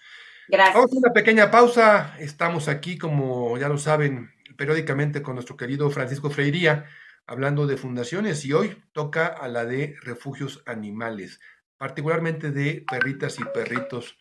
Gracias. 0.49 0.75
Vamos 0.75 0.91
a 0.91 0.97
una 0.97 1.13
pequeña 1.13 1.49
pausa. 1.49 2.17
Estamos 2.19 2.67
aquí, 2.67 2.97
como 2.97 3.57
ya 3.57 3.69
lo 3.69 3.77
saben, 3.77 4.29
periódicamente 4.57 5.21
con 5.21 5.35
nuestro 5.35 5.55
querido 5.55 5.89
Francisco 5.89 6.29
Freiría, 6.29 6.87
hablando 7.25 7.65
de 7.65 7.77
fundaciones 7.77 8.43
y 8.43 8.51
hoy 8.51 8.83
toca 8.91 9.27
a 9.27 9.47
la 9.47 9.63
de 9.63 9.95
refugios 10.01 10.61
animales, 10.65 11.39
particularmente 11.77 12.51
de 12.51 12.83
perritas 12.91 13.39
y 13.39 13.45
perritos. 13.53 14.17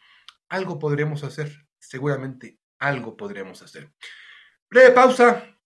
Algo 0.49 0.79
podremos 0.79 1.25
hacer, 1.25 1.67
seguramente 1.81 2.61
algo 2.79 3.17
podremos 3.17 3.63
hacer. 3.63 3.91
Breve 4.71 4.93
pausa. 4.93 5.59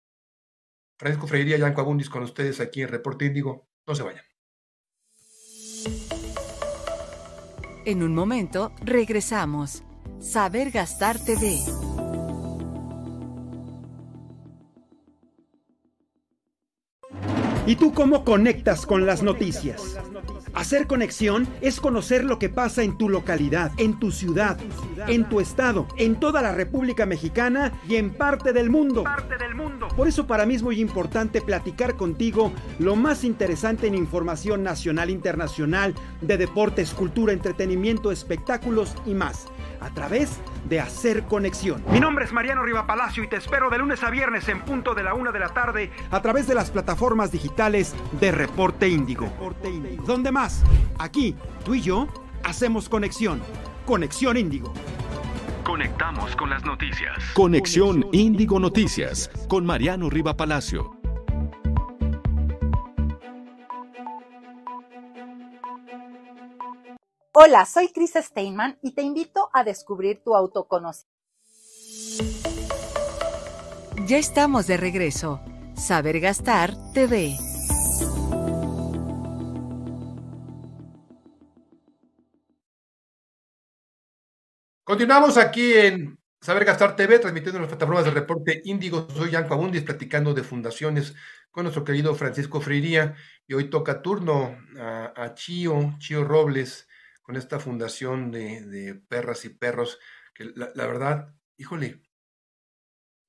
Francisco 0.97 1.27
Freiría, 1.27 1.57
Yanco 1.57 1.81
Abundis 1.81 2.09
con 2.09 2.23
ustedes 2.23 2.61
aquí 2.61 2.81
en 2.81 2.87
Reporte 2.87 3.25
Índigo. 3.25 3.67
No 3.85 3.93
se 3.93 4.03
vayan. 4.03 4.30
En 7.83 8.03
un 8.03 8.13
momento 8.13 8.71
regresamos. 8.83 9.81
Saber 10.19 10.69
Gastar 10.69 11.17
TV. 11.17 11.57
¿Y 17.65 17.75
tú 17.75 17.91
cómo 17.91 18.23
conectas 18.23 18.85
con 18.85 19.07
las 19.07 19.23
noticias? 19.23 19.97
Hacer 20.53 20.87
conexión 20.87 21.47
es 21.61 21.79
conocer 21.79 22.23
lo 22.23 22.37
que 22.37 22.49
pasa 22.49 22.83
en 22.83 22.97
tu 22.97 23.09
localidad, 23.09 23.71
en 23.77 23.99
tu 23.99 24.11
ciudad, 24.11 24.59
en 25.07 25.27
tu 25.29 25.39
estado, 25.39 25.87
en 25.97 26.19
toda 26.19 26.41
la 26.41 26.53
República 26.53 27.05
Mexicana 27.05 27.71
y 27.87 27.95
en 27.95 28.11
parte 28.11 28.51
del 28.51 28.69
mundo. 28.69 29.03
Por 29.95 30.07
eso 30.07 30.27
para 30.27 30.45
mí 30.45 30.55
es 30.55 30.63
muy 30.63 30.81
importante 30.81 31.41
platicar 31.41 31.95
contigo 31.95 32.51
lo 32.79 32.95
más 32.95 33.23
interesante 33.23 33.87
en 33.87 33.95
información 33.95 34.63
nacional 34.63 35.09
e 35.09 35.13
internacional 35.13 35.95
de 36.21 36.37
deportes, 36.37 36.93
cultura, 36.93 37.33
entretenimiento, 37.33 38.11
espectáculos 38.11 38.93
y 39.05 39.13
más 39.13 39.47
a 39.81 39.89
través 39.89 40.39
de 40.69 40.79
Hacer 40.79 41.23
Conexión. 41.23 41.83
Mi 41.91 41.99
nombre 41.99 42.23
es 42.25 42.31
Mariano 42.31 42.63
Riva 42.63 42.87
Palacio 42.87 43.23
y 43.23 43.27
te 43.27 43.35
espero 43.35 43.69
de 43.69 43.79
lunes 43.79 44.03
a 44.03 44.09
viernes 44.09 44.47
en 44.47 44.61
punto 44.61 44.95
de 44.95 45.03
la 45.03 45.13
una 45.13 45.31
de 45.31 45.39
la 45.39 45.49
tarde 45.49 45.91
a 46.09 46.21
través 46.21 46.47
de 46.47 46.55
las 46.55 46.71
plataformas 46.71 47.31
digitales 47.31 47.93
de 48.19 48.31
Reporte 48.31 48.87
Índigo. 48.87 49.31
¿Dónde 50.05 50.31
más? 50.31 50.63
Aquí, 50.99 51.35
tú 51.65 51.75
y 51.75 51.81
yo 51.81 52.07
hacemos 52.43 52.87
conexión. 52.87 53.41
Conexión 53.85 54.37
Índigo. 54.37 54.73
Conectamos 55.63 56.35
con 56.35 56.49
las 56.49 56.63
noticias. 56.63 57.17
Conexión 57.33 58.07
Índigo 58.11 58.59
Noticias 58.59 59.29
con 59.47 59.65
Mariano 59.65 60.09
Riva 60.09 60.35
Hola, 67.33 67.65
soy 67.65 67.87
Chris 67.93 68.11
Steinman 68.13 68.77
y 68.81 68.93
te 68.93 69.03
invito 69.03 69.49
a 69.53 69.63
descubrir 69.63 70.21
tu 70.21 70.35
autoconocimiento. 70.35 71.09
Ya 74.05 74.17
estamos 74.17 74.67
de 74.67 74.75
regreso. 74.75 75.39
Saber 75.73 76.19
Gastar 76.19 76.73
TV. 76.93 77.37
Continuamos 84.83 85.37
aquí 85.37 85.71
en 85.71 86.19
Saber 86.41 86.65
Gastar 86.65 86.97
TV, 86.97 87.17
transmitiendo 87.19 87.61
las 87.61 87.69
plataformas 87.69 88.03
de 88.03 88.11
reporte 88.11 88.61
Índigo. 88.65 89.07
Soy 89.15 89.31
Yanko 89.31 89.53
Abundis, 89.53 89.83
platicando 89.83 90.33
de 90.33 90.43
fundaciones 90.43 91.15
con 91.49 91.63
nuestro 91.63 91.85
querido 91.85 92.13
Francisco 92.13 92.59
Freiría. 92.59 93.15
Y 93.47 93.53
hoy 93.53 93.69
toca 93.69 94.01
turno 94.01 94.57
a, 94.77 95.13
a 95.15 95.33
Chío, 95.33 95.95
Chío 95.97 96.25
Robles, 96.25 96.89
con 97.21 97.35
esta 97.35 97.59
fundación 97.59 98.31
de, 98.31 99.01
perras 99.07 99.45
y 99.45 99.49
perros, 99.49 99.99
que 100.33 100.45
la, 100.55 100.87
verdad, 100.87 101.33
híjole, 101.57 102.01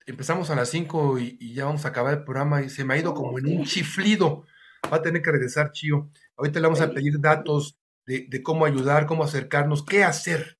empezamos 0.07 0.51
a 0.51 0.57
las 0.57 0.71
5 0.71 1.19
y, 1.19 1.55
ya 1.55 1.67
vamos 1.67 1.85
a 1.85 1.89
acabar 1.89 2.15
el 2.15 2.25
programa 2.25 2.63
y 2.63 2.71
se 2.71 2.85
me 2.85 2.95
ha 2.95 2.99
ido 2.99 3.15
como 3.15 3.39
en 3.39 3.47
un 3.47 3.65
chiflido. 3.65 4.45
Va 4.93 4.97
a 4.97 5.03
tener 5.03 5.23
que 5.23 5.33
regresar, 5.33 5.73
Chío. 5.73 6.11
Ahorita 6.37 6.59
le 6.61 6.67
vamos 6.67 6.81
a 6.81 6.91
pedir 6.91 7.21
datos 7.21 7.79
de, 8.07 8.27
de 8.29 8.43
cómo 8.43 8.65
ayudar, 8.65 9.07
cómo 9.07 9.25
acercarnos, 9.25 9.85
qué 9.85 10.05
hacer, 10.05 10.59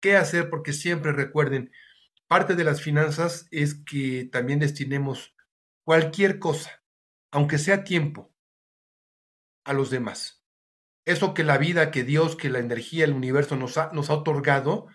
qué 0.00 0.16
hacer, 0.16 0.50
porque 0.50 0.72
siempre 0.72 1.12
recuerden, 1.12 1.70
parte 2.26 2.54
de 2.54 2.64
las 2.64 2.82
finanzas 2.82 3.46
es 3.50 3.74
que 3.74 4.28
también 4.30 4.58
destinemos 4.58 5.34
cualquier 5.84 6.38
cosa, 6.38 6.82
aunque 7.30 7.58
sea 7.58 7.84
tiempo, 7.84 8.32
a 9.64 9.72
los 9.72 9.90
demás 9.90 10.41
eso 11.04 11.34
que 11.34 11.44
la 11.44 11.58
vida, 11.58 11.90
que 11.90 12.04
Dios, 12.04 12.36
que 12.36 12.50
la 12.50 12.58
energía, 12.58 13.04
el 13.04 13.12
universo 13.12 13.56
nos 13.56 13.76
ha, 13.78 13.90
nos 13.92 14.10
ha 14.10 14.14
otorgado, 14.14 14.86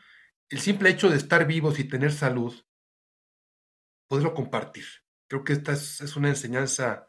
el 0.50 0.60
simple 0.60 0.90
hecho 0.90 1.10
de 1.10 1.18
estar 1.18 1.46
vivos 1.46 1.80
y 1.80 1.84
tener 1.84 2.12
salud, 2.12 2.56
poderlo 4.08 4.34
compartir. 4.34 4.86
Creo 5.28 5.44
que 5.44 5.54
esta 5.54 5.74
es, 5.74 6.16
una 6.16 6.30
enseñanza 6.30 7.08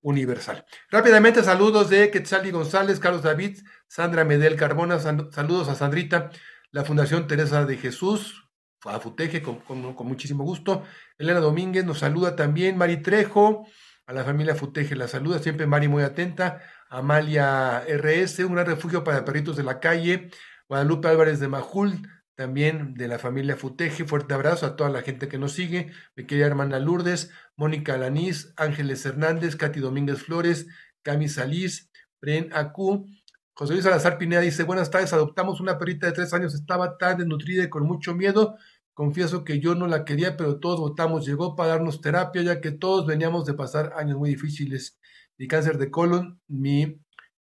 universal. 0.00 0.64
Rápidamente, 0.90 1.42
saludos 1.42 1.90
de 1.90 2.10
Quetzali 2.10 2.50
González, 2.50 3.00
Carlos 3.00 3.22
David, 3.22 3.58
Sandra 3.88 4.24
Medel 4.24 4.56
Carbona, 4.56 5.00
saludos 5.00 5.68
a 5.68 5.74
Sandrita, 5.74 6.30
la 6.70 6.84
Fundación 6.84 7.26
Teresa 7.26 7.64
de 7.64 7.76
Jesús, 7.76 8.48
a 8.84 9.00
Futeje, 9.00 9.42
con, 9.42 9.60
con, 9.60 10.06
muchísimo 10.06 10.44
gusto. 10.44 10.84
Elena 11.18 11.40
Domínguez 11.40 11.84
nos 11.84 11.98
saluda 11.98 12.36
también, 12.36 12.78
Mari 12.78 13.02
Trejo, 13.02 13.66
la 14.12 14.24
familia 14.24 14.54
Futeje 14.54 14.96
la 14.96 15.08
saluda, 15.08 15.38
siempre 15.38 15.66
Mari 15.66 15.88
muy 15.88 16.02
atenta. 16.02 16.62
Amalia 16.88 17.84
RS, 17.88 18.44
un 18.44 18.54
gran 18.54 18.66
refugio 18.66 19.02
para 19.02 19.24
perritos 19.24 19.56
de 19.56 19.62
la 19.62 19.80
calle, 19.80 20.30
Guadalupe 20.68 21.08
Álvarez 21.08 21.40
de 21.40 21.48
Majul, 21.48 22.08
también 22.34 22.94
de 22.94 23.08
la 23.08 23.18
familia 23.18 23.56
Futeje, 23.56 24.04
fuerte 24.04 24.34
abrazo 24.34 24.66
a 24.66 24.76
toda 24.76 24.90
la 24.90 25.02
gente 25.02 25.28
que 25.28 25.38
nos 25.38 25.52
sigue, 25.52 25.92
mi 26.16 26.26
querida 26.26 26.46
hermana 26.46 26.78
Lourdes, 26.78 27.30
Mónica 27.56 27.94
Alanís, 27.94 28.52
Ángeles 28.56 29.06
Hernández, 29.06 29.56
Katy 29.56 29.80
Domínguez 29.80 30.22
Flores, 30.22 30.66
Cami 31.02 31.28
Salís, 31.28 31.90
Bren 32.20 32.50
Acu, 32.52 33.06
José 33.54 33.74
Luis 33.74 33.84
Salazar 33.84 34.18
Pineda 34.18 34.40
dice, 34.40 34.62
buenas 34.64 34.90
tardes, 34.90 35.12
adoptamos 35.12 35.60
una 35.60 35.78
perrita 35.78 36.06
de 36.06 36.12
tres 36.12 36.32
años, 36.32 36.54
estaba 36.54 36.96
tan 36.98 37.18
desnutrida 37.18 37.64
y 37.64 37.68
con 37.68 37.84
mucho 37.84 38.14
miedo, 38.14 38.56
confieso 38.94 39.44
que 39.44 39.60
yo 39.60 39.74
no 39.74 39.86
la 39.86 40.04
quería, 40.04 40.36
pero 40.36 40.60
todos 40.60 40.80
votamos, 40.80 41.26
llegó 41.26 41.56
para 41.56 41.70
darnos 41.70 42.00
terapia, 42.00 42.42
ya 42.42 42.60
que 42.60 42.72
todos 42.72 43.06
veníamos 43.06 43.46
de 43.46 43.54
pasar 43.54 43.92
años 43.96 44.18
muy 44.18 44.30
difíciles 44.30 44.98
mi 45.38 45.48
cáncer 45.48 45.78
de 45.78 45.90
colon, 45.90 46.40
mi 46.46 47.00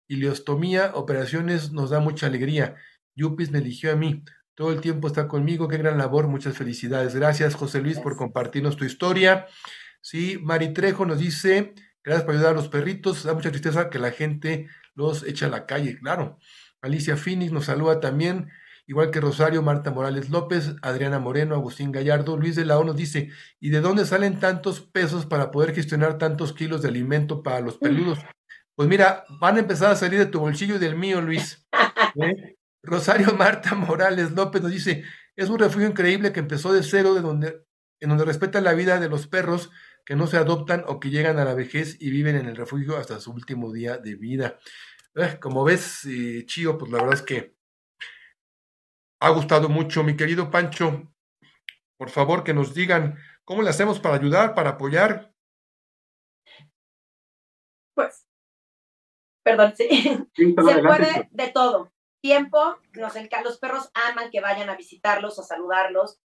ileostomía, 0.10 0.92
operaciones, 0.96 1.72
nos 1.72 1.92
da 1.92 2.00
mucha 2.00 2.28
alegría. 2.28 2.76
Yupis 3.16 3.52
me 3.52 3.60
eligió 3.60 3.92
a 3.92 3.96
mí. 3.96 4.24
Todo 4.54 4.72
el 4.72 4.82
tiempo 4.82 5.08
está 5.08 5.28
conmigo. 5.28 5.68
Qué 5.68 5.78
gran 5.78 5.98
labor. 5.98 6.28
Muchas 6.28 6.58
felicidades. 6.58 7.16
Gracias, 7.16 7.56
José 7.56 7.82
Luis, 7.82 8.00
por 8.00 8.18
compartirnos 8.18 8.76
tu 8.76 8.86
historia. 8.86 9.48
Sí, 10.02 10.38
Mari 10.44 10.74
Trejo 10.74 11.06
nos 11.06 11.20
dice, 11.20 11.74
gracias 12.04 12.26
por 12.26 12.36
ayudar 12.36 12.52
a 12.52 12.56
los 12.56 12.68
perritos. 12.68 13.24
Da 13.24 13.34
mucha 13.34 13.52
tristeza 13.52 13.90
que 13.90 14.00
la 14.00 14.12
gente 14.12 14.68
los 14.94 15.24
echa 15.24 15.46
a 15.48 15.50
la 15.50 15.66
calle, 15.66 15.98
claro. 15.98 16.38
Alicia 16.82 17.18
Phoenix 17.18 17.52
nos 17.52 17.66
saluda 17.66 18.00
también, 18.00 18.50
igual 18.88 19.12
que 19.12 19.22
Rosario, 19.22 19.62
Marta 19.62 19.92
Morales 19.92 20.30
López, 20.30 20.76
Adriana 20.82 21.20
Moreno, 21.20 21.56
Agustín 21.56 21.92
Gallardo, 21.92 22.38
Luis 22.38 22.56
de 22.56 22.66
la 22.66 22.78
O 22.78 22.84
nos 22.84 22.96
dice, 22.96 23.30
¿y 23.60 23.70
de 23.70 23.82
dónde 23.82 24.06
salen 24.06 24.40
tantos 24.40 24.82
pesos 24.82 25.26
para 25.26 25.52
poder 25.52 25.74
gestionar 25.74 26.18
tantos 26.18 26.54
kilos 26.54 26.82
de 26.82 26.90
alimento 26.90 27.44
para 27.44 27.62
los 27.62 27.78
peludos? 27.78 28.20
Pues 28.76 28.90
mira, 28.90 29.24
van 29.40 29.56
a 29.56 29.60
empezar 29.60 29.92
a 29.92 29.96
salir 29.96 30.20
de 30.20 30.26
tu 30.26 30.40
bolsillo 30.40 30.76
y 30.76 30.80
del 30.80 30.96
mío, 30.96 31.22
Luis. 31.22 31.66
¿Eh? 32.22 32.56
Rosario 32.84 33.34
Marta 33.34 33.74
Morales 33.74 34.32
López 34.32 34.62
nos 34.62 34.72
dice, 34.72 35.04
es 35.36 35.50
un 35.50 35.60
refugio 35.60 35.88
increíble 35.88 36.32
que 36.32 36.40
empezó 36.40 36.72
de 36.72 36.84
cero, 36.84 37.14
de 37.14 37.22
donde, 37.22 37.66
en 38.00 38.10
donde 38.10 38.26
respeta 38.26 38.62
la 38.62 38.74
vida 38.74 39.00
de 39.00 39.10
los 39.10 39.28
perros 39.28 39.72
que 40.06 40.16
no 40.16 40.28
se 40.28 40.38
adoptan 40.38 40.84
o 40.88 41.00
que 41.00 41.10
llegan 41.10 41.40
a 41.40 41.46
la 41.46 41.56
vejez 41.56 41.98
y 42.00 42.12
viven 42.12 42.36
en 42.36 42.46
el 42.46 42.56
refugio 42.56 42.98
hasta 42.98 43.20
su 43.20 43.32
último 43.32 43.74
día 43.74 43.98
de 43.98 44.16
vida. 44.16 44.60
Eh, 45.16 45.38
como 45.42 45.64
ves, 45.64 46.06
eh, 46.06 46.44
Chío, 46.46 46.78
pues 46.78 46.92
la 46.92 47.00
verdad 47.00 47.16
es 47.16 47.22
que 47.22 47.55
ha 49.20 49.30
gustado 49.30 49.70
mucho. 49.70 50.04
Mi 50.04 50.16
querido 50.16 50.50
Pancho, 50.52 51.12
por 51.98 52.10
favor 52.10 52.44
que 52.44 52.54
nos 52.54 52.74
digan 52.74 53.18
cómo 53.44 53.62
le 53.62 53.70
hacemos 53.70 54.00
para 54.00 54.16
ayudar, 54.16 54.56
para 54.56 54.72
apoyar. 54.72 55.34
Pues, 57.96 58.28
perdón, 59.44 59.74
sí. 59.76 59.88
Se 60.36 60.54
puede 60.54 61.30
de 61.32 61.48
todo. 61.50 61.92
Tiempo, 62.22 62.80
nos 62.94 63.14
los 63.44 63.60
perros 63.60 63.92
aman 63.94 64.32
que 64.32 64.42
vayan 64.42 64.70
a 64.70 64.76
visitarlos, 64.76 65.38
a 65.38 65.44
saludarlos. 65.44 66.20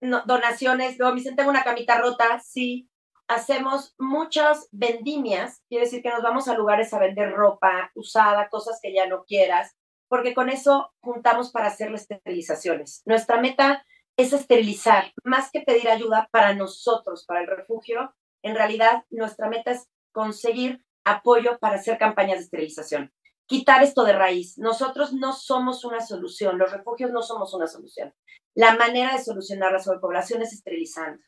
donaciones, 0.00 0.98
luego 0.98 1.12
me 1.12 1.20
dicen, 1.20 1.36
tengo 1.36 1.50
una 1.50 1.64
camita 1.64 2.00
rota, 2.00 2.40
sí, 2.40 2.88
hacemos 3.28 3.94
muchas 3.98 4.68
vendimias, 4.72 5.62
quiere 5.68 5.84
decir 5.84 6.02
que 6.02 6.08
nos 6.08 6.22
vamos 6.22 6.48
a 6.48 6.56
lugares 6.56 6.94
a 6.94 6.98
vender 6.98 7.30
ropa 7.32 7.92
usada, 7.94 8.48
cosas 8.48 8.80
que 8.82 8.94
ya 8.94 9.06
no 9.06 9.24
quieras, 9.24 9.77
porque 10.08 10.34
con 10.34 10.48
eso 10.48 10.92
juntamos 11.00 11.50
para 11.50 11.68
hacer 11.68 11.90
las 11.90 12.10
esterilizaciones. 12.10 13.02
Nuestra 13.04 13.40
meta 13.40 13.84
es 14.16 14.32
esterilizar, 14.32 15.12
más 15.22 15.50
que 15.52 15.60
pedir 15.60 15.88
ayuda 15.88 16.28
para 16.32 16.54
nosotros, 16.54 17.24
para 17.26 17.40
el 17.40 17.46
refugio. 17.46 18.14
En 18.42 18.56
realidad, 18.56 19.04
nuestra 19.10 19.48
meta 19.48 19.70
es 19.70 19.88
conseguir 20.12 20.84
apoyo 21.04 21.58
para 21.58 21.76
hacer 21.76 21.98
campañas 21.98 22.38
de 22.38 22.44
esterilización. 22.44 23.12
Quitar 23.46 23.82
esto 23.82 24.04
de 24.04 24.12
raíz. 24.12 24.58
Nosotros 24.58 25.12
no 25.12 25.32
somos 25.32 25.84
una 25.84 26.00
solución, 26.00 26.58
los 26.58 26.72
refugios 26.72 27.10
no 27.12 27.22
somos 27.22 27.54
una 27.54 27.66
solución. 27.66 28.12
La 28.54 28.76
manera 28.76 29.12
de 29.12 29.22
solucionar 29.22 29.72
la 29.72 29.78
sobrepoblación 29.78 30.42
es 30.42 30.52
esterilizando. 30.52 31.22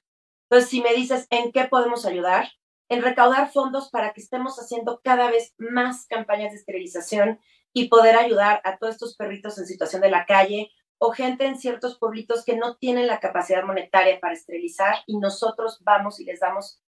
Entonces, 0.50 0.68
si 0.68 0.82
me 0.82 0.92
dices 0.92 1.26
en 1.30 1.52
qué 1.52 1.64
podemos 1.66 2.04
ayudar, 2.04 2.48
en 2.88 3.02
recaudar 3.02 3.52
fondos 3.52 3.88
para 3.88 4.12
que 4.12 4.20
estemos 4.20 4.56
haciendo 4.56 5.00
cada 5.02 5.30
vez 5.30 5.54
más 5.58 6.06
campañas 6.08 6.50
de 6.50 6.58
esterilización 6.58 7.38
y 7.72 7.88
poder 7.88 8.16
ayudar 8.16 8.60
a 8.64 8.78
todos 8.78 8.94
estos 8.94 9.16
perritos 9.16 9.58
en 9.58 9.66
situación 9.66 10.02
de 10.02 10.10
la 10.10 10.26
calle 10.26 10.70
o 10.98 11.12
gente 11.12 11.46
en 11.46 11.58
ciertos 11.58 11.98
pueblitos 11.98 12.44
que 12.44 12.56
no 12.56 12.76
tienen 12.76 13.06
la 13.06 13.20
capacidad 13.20 13.64
monetaria 13.64 14.20
para 14.20 14.34
esterilizar 14.34 14.96
y 15.06 15.18
nosotros 15.18 15.78
vamos 15.82 16.20
y 16.20 16.24
les 16.24 16.40
damos 16.40 16.82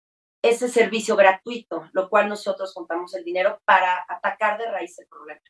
ese 0.43 0.69
servicio 0.69 1.17
gratuito, 1.17 1.89
lo 1.93 2.09
cual 2.09 2.29
nosotros 2.29 2.73
contamos 2.75 3.15
el 3.15 3.25
dinero 3.25 3.61
para 3.65 4.05
atacar 4.09 4.59
de 4.59 4.71
raíz 4.71 4.99
el 4.99 5.07
problema. 5.07 5.41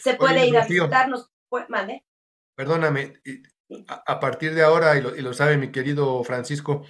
Se 0.00 0.14
puede 0.14 0.46
ir 0.46 0.56
a 0.56 0.66
visitarnos, 0.66 1.30
mande. 1.68 2.04
Perdóname, 2.56 3.12
a, 3.86 4.18
partir 4.18 4.54
de 4.54 4.62
ahora, 4.62 4.96
y 4.96 5.02
lo, 5.02 5.14
y 5.14 5.20
lo 5.20 5.34
sabe 5.34 5.58
mi 5.58 5.70
querido 5.70 6.24
Francisco, 6.24 6.82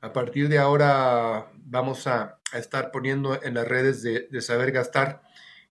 a 0.00 0.12
partir 0.12 0.48
de 0.48 0.58
ahora 0.58 1.50
vamos 1.54 2.06
a, 2.06 2.40
estar 2.52 2.92
poniendo 2.92 3.42
en 3.42 3.54
las 3.54 3.66
redes 3.66 4.02
de, 4.02 4.40
Saber 4.40 4.70
Gastar 4.70 5.20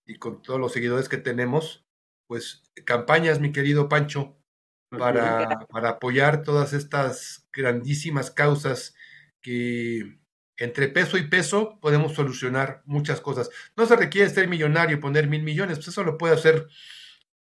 y 0.06 0.16
con 0.16 0.42
todos 0.42 0.60
los 0.60 0.74
seguidores 0.74 1.10
que 1.10 1.18
tenemos, 1.18 1.86
pues 2.28 2.64
campañas, 2.86 3.40
mi 3.40 3.52
querido 3.52 3.90
Pancho, 3.90 4.38
para, 4.90 5.68
para 5.70 5.90
apoyar 5.90 6.44
todas 6.44 6.74
estas 6.74 7.48
grandísimas 7.52 8.32
causas 8.32 8.96
que 9.42 10.20
entre 10.58 10.88
peso 10.88 11.18
y 11.18 11.28
peso 11.28 11.80
podemos 11.82 12.14
solucionar 12.14 12.82
muchas 12.86 13.22
cosas. 13.22 13.50
No 13.76 13.86
se 13.86 13.96
requiere 13.96 14.30
ser 14.30 14.48
millonario 14.48 14.98
y 14.98 15.02
poner 15.02 15.28
mil 15.28 15.44
millones, 15.44 15.80
pues 15.80 15.90
eso 15.90 16.04
lo 16.04 16.18
puede 16.18 16.36
hacer 16.36 16.68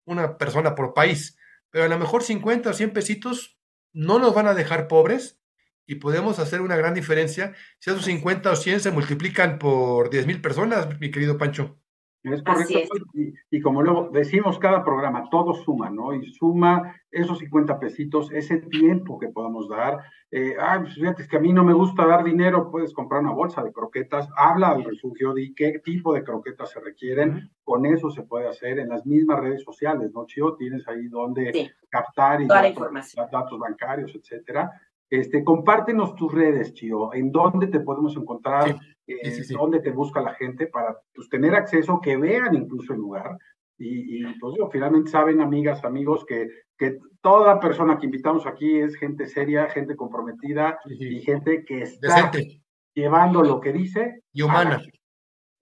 una 0.04 0.38
persona 0.38 0.74
por 0.74 0.94
país, 0.94 1.36
pero 1.70 1.84
a 1.84 1.88
lo 1.88 1.98
mejor 1.98 2.22
50 2.22 2.70
o 2.70 2.72
100 2.72 2.92
pesitos 2.92 3.58
no 3.92 4.18
nos 4.18 4.34
van 4.34 4.46
a 4.46 4.54
dejar 4.54 4.88
pobres 4.88 5.40
y 5.86 5.96
podemos 5.96 6.38
hacer 6.38 6.60
una 6.60 6.76
gran 6.76 6.94
diferencia 6.94 7.54
si 7.78 7.90
esos 7.90 8.04
50 8.04 8.50
o 8.50 8.56
100 8.56 8.80
se 8.80 8.90
multiplican 8.90 9.58
por 9.58 10.10
10 10.10 10.26
mil 10.26 10.40
personas, 10.40 10.98
mi 11.00 11.10
querido 11.10 11.38
Pancho. 11.38 11.81
Es 12.24 12.42
correcto. 12.42 12.78
Y, 13.50 13.60
como 13.60 13.82
lo 13.82 14.10
decimos 14.10 14.58
cada 14.58 14.84
programa, 14.84 15.28
todo 15.28 15.54
suma, 15.54 15.90
¿no? 15.90 16.14
Y 16.14 16.24
suma 16.32 16.94
esos 17.10 17.38
50 17.38 17.80
pesitos, 17.80 18.30
ese 18.32 18.58
tiempo 18.58 19.18
que 19.18 19.28
podamos 19.28 19.68
dar. 19.68 20.04
Eh, 20.30 20.54
pues 20.80 20.94
fíjate, 20.94 21.22
es 21.22 21.28
que 21.28 21.36
a 21.36 21.40
mí 21.40 21.52
no 21.52 21.64
me 21.64 21.72
gusta 21.72 22.06
dar 22.06 22.22
dinero, 22.22 22.70
puedes 22.70 22.92
comprar 22.92 23.22
una 23.22 23.32
bolsa 23.32 23.62
de 23.62 23.72
croquetas, 23.72 24.28
habla 24.36 24.68
al 24.68 24.84
refugio 24.84 25.34
de 25.34 25.52
qué 25.54 25.80
tipo 25.80 26.14
de 26.14 26.22
croquetas 26.22 26.70
se 26.70 26.80
requieren, 26.80 27.50
con 27.64 27.84
eso 27.86 28.10
se 28.10 28.22
puede 28.22 28.48
hacer 28.48 28.78
en 28.78 28.88
las 28.88 29.04
mismas 29.04 29.40
redes 29.40 29.62
sociales, 29.62 30.12
¿no, 30.14 30.24
Chio? 30.26 30.54
Tienes 30.54 30.86
ahí 30.86 31.08
donde 31.08 31.72
captar 31.88 32.40
y 32.40 32.46
Toda 32.46 32.68
información. 32.68 33.28
datos 33.30 33.58
bancarios, 33.58 34.14
etcétera. 34.14 34.70
Este, 35.12 35.44
compártenos 35.44 36.16
tus 36.16 36.32
redes, 36.32 36.72
Chio, 36.72 37.12
en 37.12 37.30
dónde 37.30 37.66
te 37.66 37.80
podemos 37.80 38.16
encontrar, 38.16 38.80
eh, 39.06 39.42
dónde 39.50 39.80
te 39.80 39.90
busca 39.90 40.22
la 40.22 40.32
gente 40.32 40.68
para 40.68 40.96
pues, 41.14 41.28
tener 41.28 41.54
acceso, 41.54 42.00
que 42.00 42.16
vean 42.16 42.54
incluso 42.54 42.94
el 42.94 43.00
lugar. 43.00 43.36
Y, 43.76 44.22
y 44.22 44.38
pues, 44.40 44.54
finalmente 44.72 45.10
saben, 45.10 45.42
amigas, 45.42 45.84
amigos, 45.84 46.24
que, 46.24 46.48
que 46.78 46.98
toda 47.20 47.60
persona 47.60 47.98
que 47.98 48.06
invitamos 48.06 48.46
aquí 48.46 48.78
es 48.78 48.96
gente 48.96 49.26
seria, 49.26 49.68
gente 49.68 49.96
comprometida 49.96 50.78
y 50.86 51.20
gente 51.20 51.62
que 51.66 51.82
está 51.82 52.32
llevando 52.94 53.42
lo 53.42 53.60
que 53.60 53.74
dice. 53.74 54.22
Y 54.32 54.40
humana. 54.40 54.80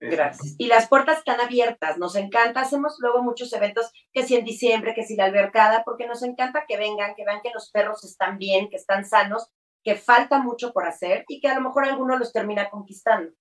Gracias. 0.01 0.55
Y 0.57 0.65
las 0.65 0.89
puertas 0.89 1.19
están 1.19 1.39
abiertas, 1.39 1.99
nos 1.99 2.15
encanta, 2.15 2.61
hacemos 2.61 2.97
luego 2.99 3.21
muchos 3.21 3.53
eventos, 3.53 3.91
que 4.11 4.23
si 4.23 4.35
en 4.35 4.43
diciembre, 4.43 4.93
que 4.95 5.03
si 5.03 5.15
la 5.15 5.25
albercada, 5.25 5.83
porque 5.85 6.07
nos 6.07 6.23
encanta 6.23 6.65
que 6.67 6.75
vengan, 6.77 7.13
que 7.15 7.23
vean 7.23 7.41
que 7.43 7.51
los 7.53 7.69
perros 7.69 8.03
están 8.03 8.39
bien, 8.39 8.69
que 8.69 8.77
están 8.77 9.05
sanos, 9.05 9.51
que 9.83 9.95
falta 9.95 10.39
mucho 10.39 10.73
por 10.73 10.87
hacer 10.87 11.23
y 11.27 11.39
que 11.39 11.47
a 11.47 11.55
lo 11.55 11.61
mejor 11.61 11.85
alguno 11.85 12.17
los 12.17 12.33
termina 12.33 12.69
conquistando. 12.71 13.31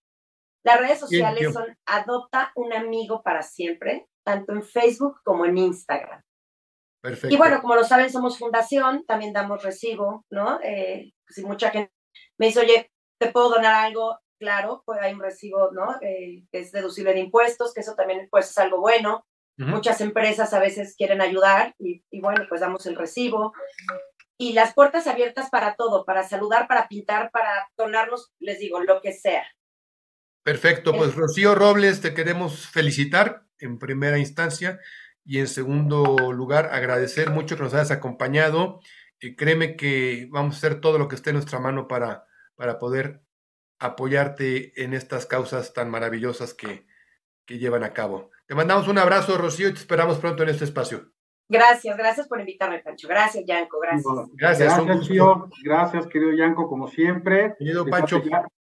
Las 0.63 0.79
redes 0.79 1.01
sociales 1.01 1.53
son 1.55 1.65
Adopta 1.87 2.53
un 2.55 2.75
amigo 2.75 3.23
para 3.23 3.43
siempre, 3.43 4.07
tanto 4.23 4.53
en 4.53 4.63
Facebook 4.63 5.21
como 5.25 5.47
en 5.47 5.57
Instagram. 5.57 6.23
Perfecto. 7.03 7.35
Y 7.35 7.39
bueno, 7.39 7.63
como 7.63 7.77
lo 7.77 7.85
saben, 7.85 8.11
somos 8.11 8.39
fundación, 8.39 9.07
también 9.07 9.33
damos 9.33 9.63
recibo, 9.63 10.27
¿no? 10.31 10.61
Eh, 10.63 11.13
si 11.27 11.43
mucha 11.43 11.71
gente 11.71 11.95
me 12.39 12.47
dice, 12.49 12.61
oye, 12.61 12.91
¿te 13.19 13.31
puedo 13.31 13.49
donar 13.49 13.87
algo? 13.87 14.19
Claro, 14.41 14.83
pues 14.87 14.99
hay 15.01 15.13
un 15.13 15.21
recibo, 15.21 15.71
¿no? 15.71 15.97
Eh, 16.01 16.45
que 16.51 16.61
es 16.61 16.73
deducible 16.73 17.13
de 17.13 17.21
impuestos, 17.21 17.73
que 17.73 17.81
eso 17.81 17.95
también 17.95 18.27
pues 18.31 18.51
es 18.51 18.59
algo 18.59 18.81
bueno. 18.81 19.25
Muchas 19.59 20.01
empresas 20.01 20.55
a 20.55 20.59
veces 20.59 20.95
quieren 20.97 21.21
ayudar 21.21 21.75
y, 21.79 22.03
bueno, 22.23 22.47
pues 22.49 22.63
damos 22.63 22.87
el 22.87 22.97
recibo. 22.97 23.53
Y 24.39 24.55
las 24.55 24.73
puertas 24.73 25.07
abiertas 25.07 25.51
para 25.51 25.75
todo, 25.75 26.07
para 26.07 26.23
saludar, 26.23 26.67
para 26.67 26.89
pintar, 26.89 27.31
para 27.31 27.69
donarnos, 27.77 28.33
les 28.39 28.59
digo, 28.59 28.81
lo 28.81 29.03
que 29.03 29.13
sea. 29.13 29.45
Perfecto, 30.43 30.95
pues 30.95 31.15
Rocío 31.15 31.55
Robles, 31.55 32.01
te 32.01 32.15
queremos 32.15 32.69
felicitar 32.69 33.45
en 33.59 33.79
primera 33.79 34.17
instancia 34.17 34.81
y 35.27 35.41
en 35.41 35.47
segundo 35.47 36.33
lugar 36.33 36.71
agradecer 36.73 37.29
mucho 37.29 37.57
que 37.57 37.65
nos 37.65 37.75
hayas 37.75 37.91
acompañado. 37.91 38.81
y 39.21 39.37
créeme 39.37 39.77
que 39.77 40.27
vamos 40.31 40.55
a 40.55 40.57
hacer 40.57 40.81
todo 40.81 40.97
lo 40.97 41.07
que 41.07 41.17
esté 41.17 41.31
en 41.31 41.37
nuestra 41.37 41.59
mano 41.59 41.87
para, 41.87 42.25
para 42.57 42.79
poder 42.79 43.21
apoyarte 43.81 44.85
en 44.85 44.95
estas 44.95 45.27
causas 45.27 45.73
tan 45.73 45.91
maravillosas 45.91 46.55
que, 46.55 46.87
que 47.47 47.59
llevan 47.59 47.83
a 47.83 47.93
cabo. 47.93 48.31
Te 48.47 48.55
mandamos 48.55 48.87
un 48.87 48.99
abrazo, 48.99 49.37
Rocío, 49.37 49.69
y 49.69 49.73
te 49.73 49.81
esperamos 49.81 50.19
pronto 50.19 50.43
en 50.43 50.51
este 50.51 50.65
espacio. 50.65 51.11
Gracias, 51.49 51.97
gracias 51.97 52.29
por 52.29 52.39
invitarme, 52.39 52.79
Pancho. 52.79 53.09
Gracias, 53.09 53.45
Yanko, 53.45 53.81
gracias. 53.81 54.05
gracias, 54.35 54.87
gracias, 54.87 55.37
gracias, 55.65 56.07
querido 56.07 56.33
Yanko, 56.33 56.69
como 56.69 56.87
siempre. 56.87 57.57
Querido 57.59 57.85
Pancho. 57.87 58.23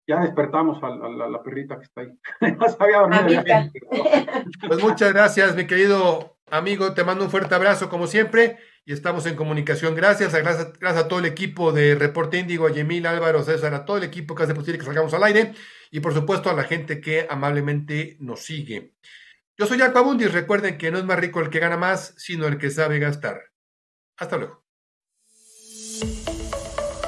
Ya, 0.05 0.21
despertamos 0.21 0.81
a, 0.83 0.89
la 0.89 1.43
perrita 1.43 1.77
que 1.77 1.83
está 1.83 2.01
ahí. 2.01 2.17
no 2.55 2.69
sabía 2.69 2.99
dormir. 2.99 3.43
Pues 4.67 4.81
muchas 4.81 5.11
gracias, 5.11 5.55
mi 5.55 5.65
querido 5.65 6.37
amigo. 6.49 6.93
Te 6.93 7.03
mando 7.03 7.25
un 7.25 7.31
fuerte 7.31 7.55
abrazo, 7.55 7.89
como 7.89 8.07
siempre. 8.07 8.57
Y 8.87 8.93
estamos 8.93 9.25
en 9.25 9.35
comunicación. 9.35 9.95
Gracias, 9.95 10.33
a, 10.33 10.39
gracias, 10.39 10.81
a 10.81 11.07
todo 11.09 11.19
el 11.19 11.25
equipo 11.25 11.73
de 11.73 11.93
Reporte 11.95 12.39
Índigo, 12.39 12.67
a 12.67 12.71
Yemil, 12.71 13.05
Álvaro, 13.05 13.43
César, 13.43 13.73
a 13.73 13.83
todo 13.83 13.97
el 13.97 14.03
equipo 14.03 14.33
que 14.33 14.43
hace 14.43 14.55
posible 14.55 14.79
que 14.79 14.85
salgamos 14.85 15.13
al 15.13 15.23
aire 15.23 15.53
y 15.91 15.99
por 15.99 16.13
supuesto 16.13 16.49
a 16.49 16.53
la 16.53 16.63
gente 16.63 17.01
que 17.01 17.27
amablemente 17.29 18.15
nos 18.21 18.45
sigue. 18.45 18.93
Yo 19.57 19.67
soy 19.67 19.77
Jaco 19.77 19.99
Abundis, 19.99 20.31
recuerden 20.31 20.77
que 20.77 20.89
no 20.89 20.99
es 20.99 21.03
más 21.03 21.19
rico 21.19 21.41
el 21.41 21.49
que 21.49 21.59
gana 21.59 21.75
más, 21.75 22.13
sino 22.15 22.47
el 22.47 22.57
que 22.57 22.69
sabe 22.69 22.97
gastar. 22.99 23.41
Hasta 24.15 24.37
luego. 24.37 24.63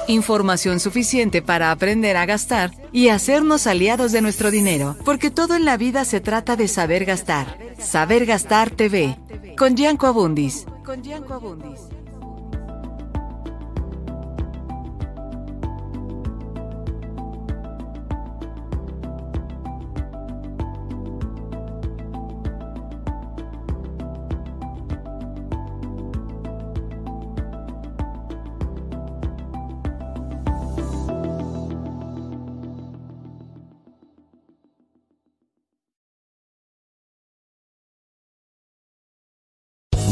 Información 0.06 0.80
suficiente 0.80 1.40
para 1.40 1.70
aprender 1.70 2.18
a 2.18 2.26
gastar 2.26 2.72
y 2.92 3.08
hacernos 3.08 3.66
aliados 3.66 4.12
de 4.12 4.20
nuestro 4.20 4.50
dinero, 4.50 4.98
porque 5.06 5.30
todo 5.30 5.56
en 5.56 5.64
la 5.64 5.78
vida 5.78 6.04
se 6.04 6.20
trata 6.20 6.56
de 6.56 6.68
saber 6.68 7.06
gastar. 7.06 7.56
Saber 7.78 8.26
Gastar 8.26 8.70
TV, 8.70 9.16
con 9.56 9.76
Gianco 9.76 10.06
Abundis. 10.06 10.66
Con 10.90 11.02
Gianco 11.02 11.34
Abundis. 11.34 11.99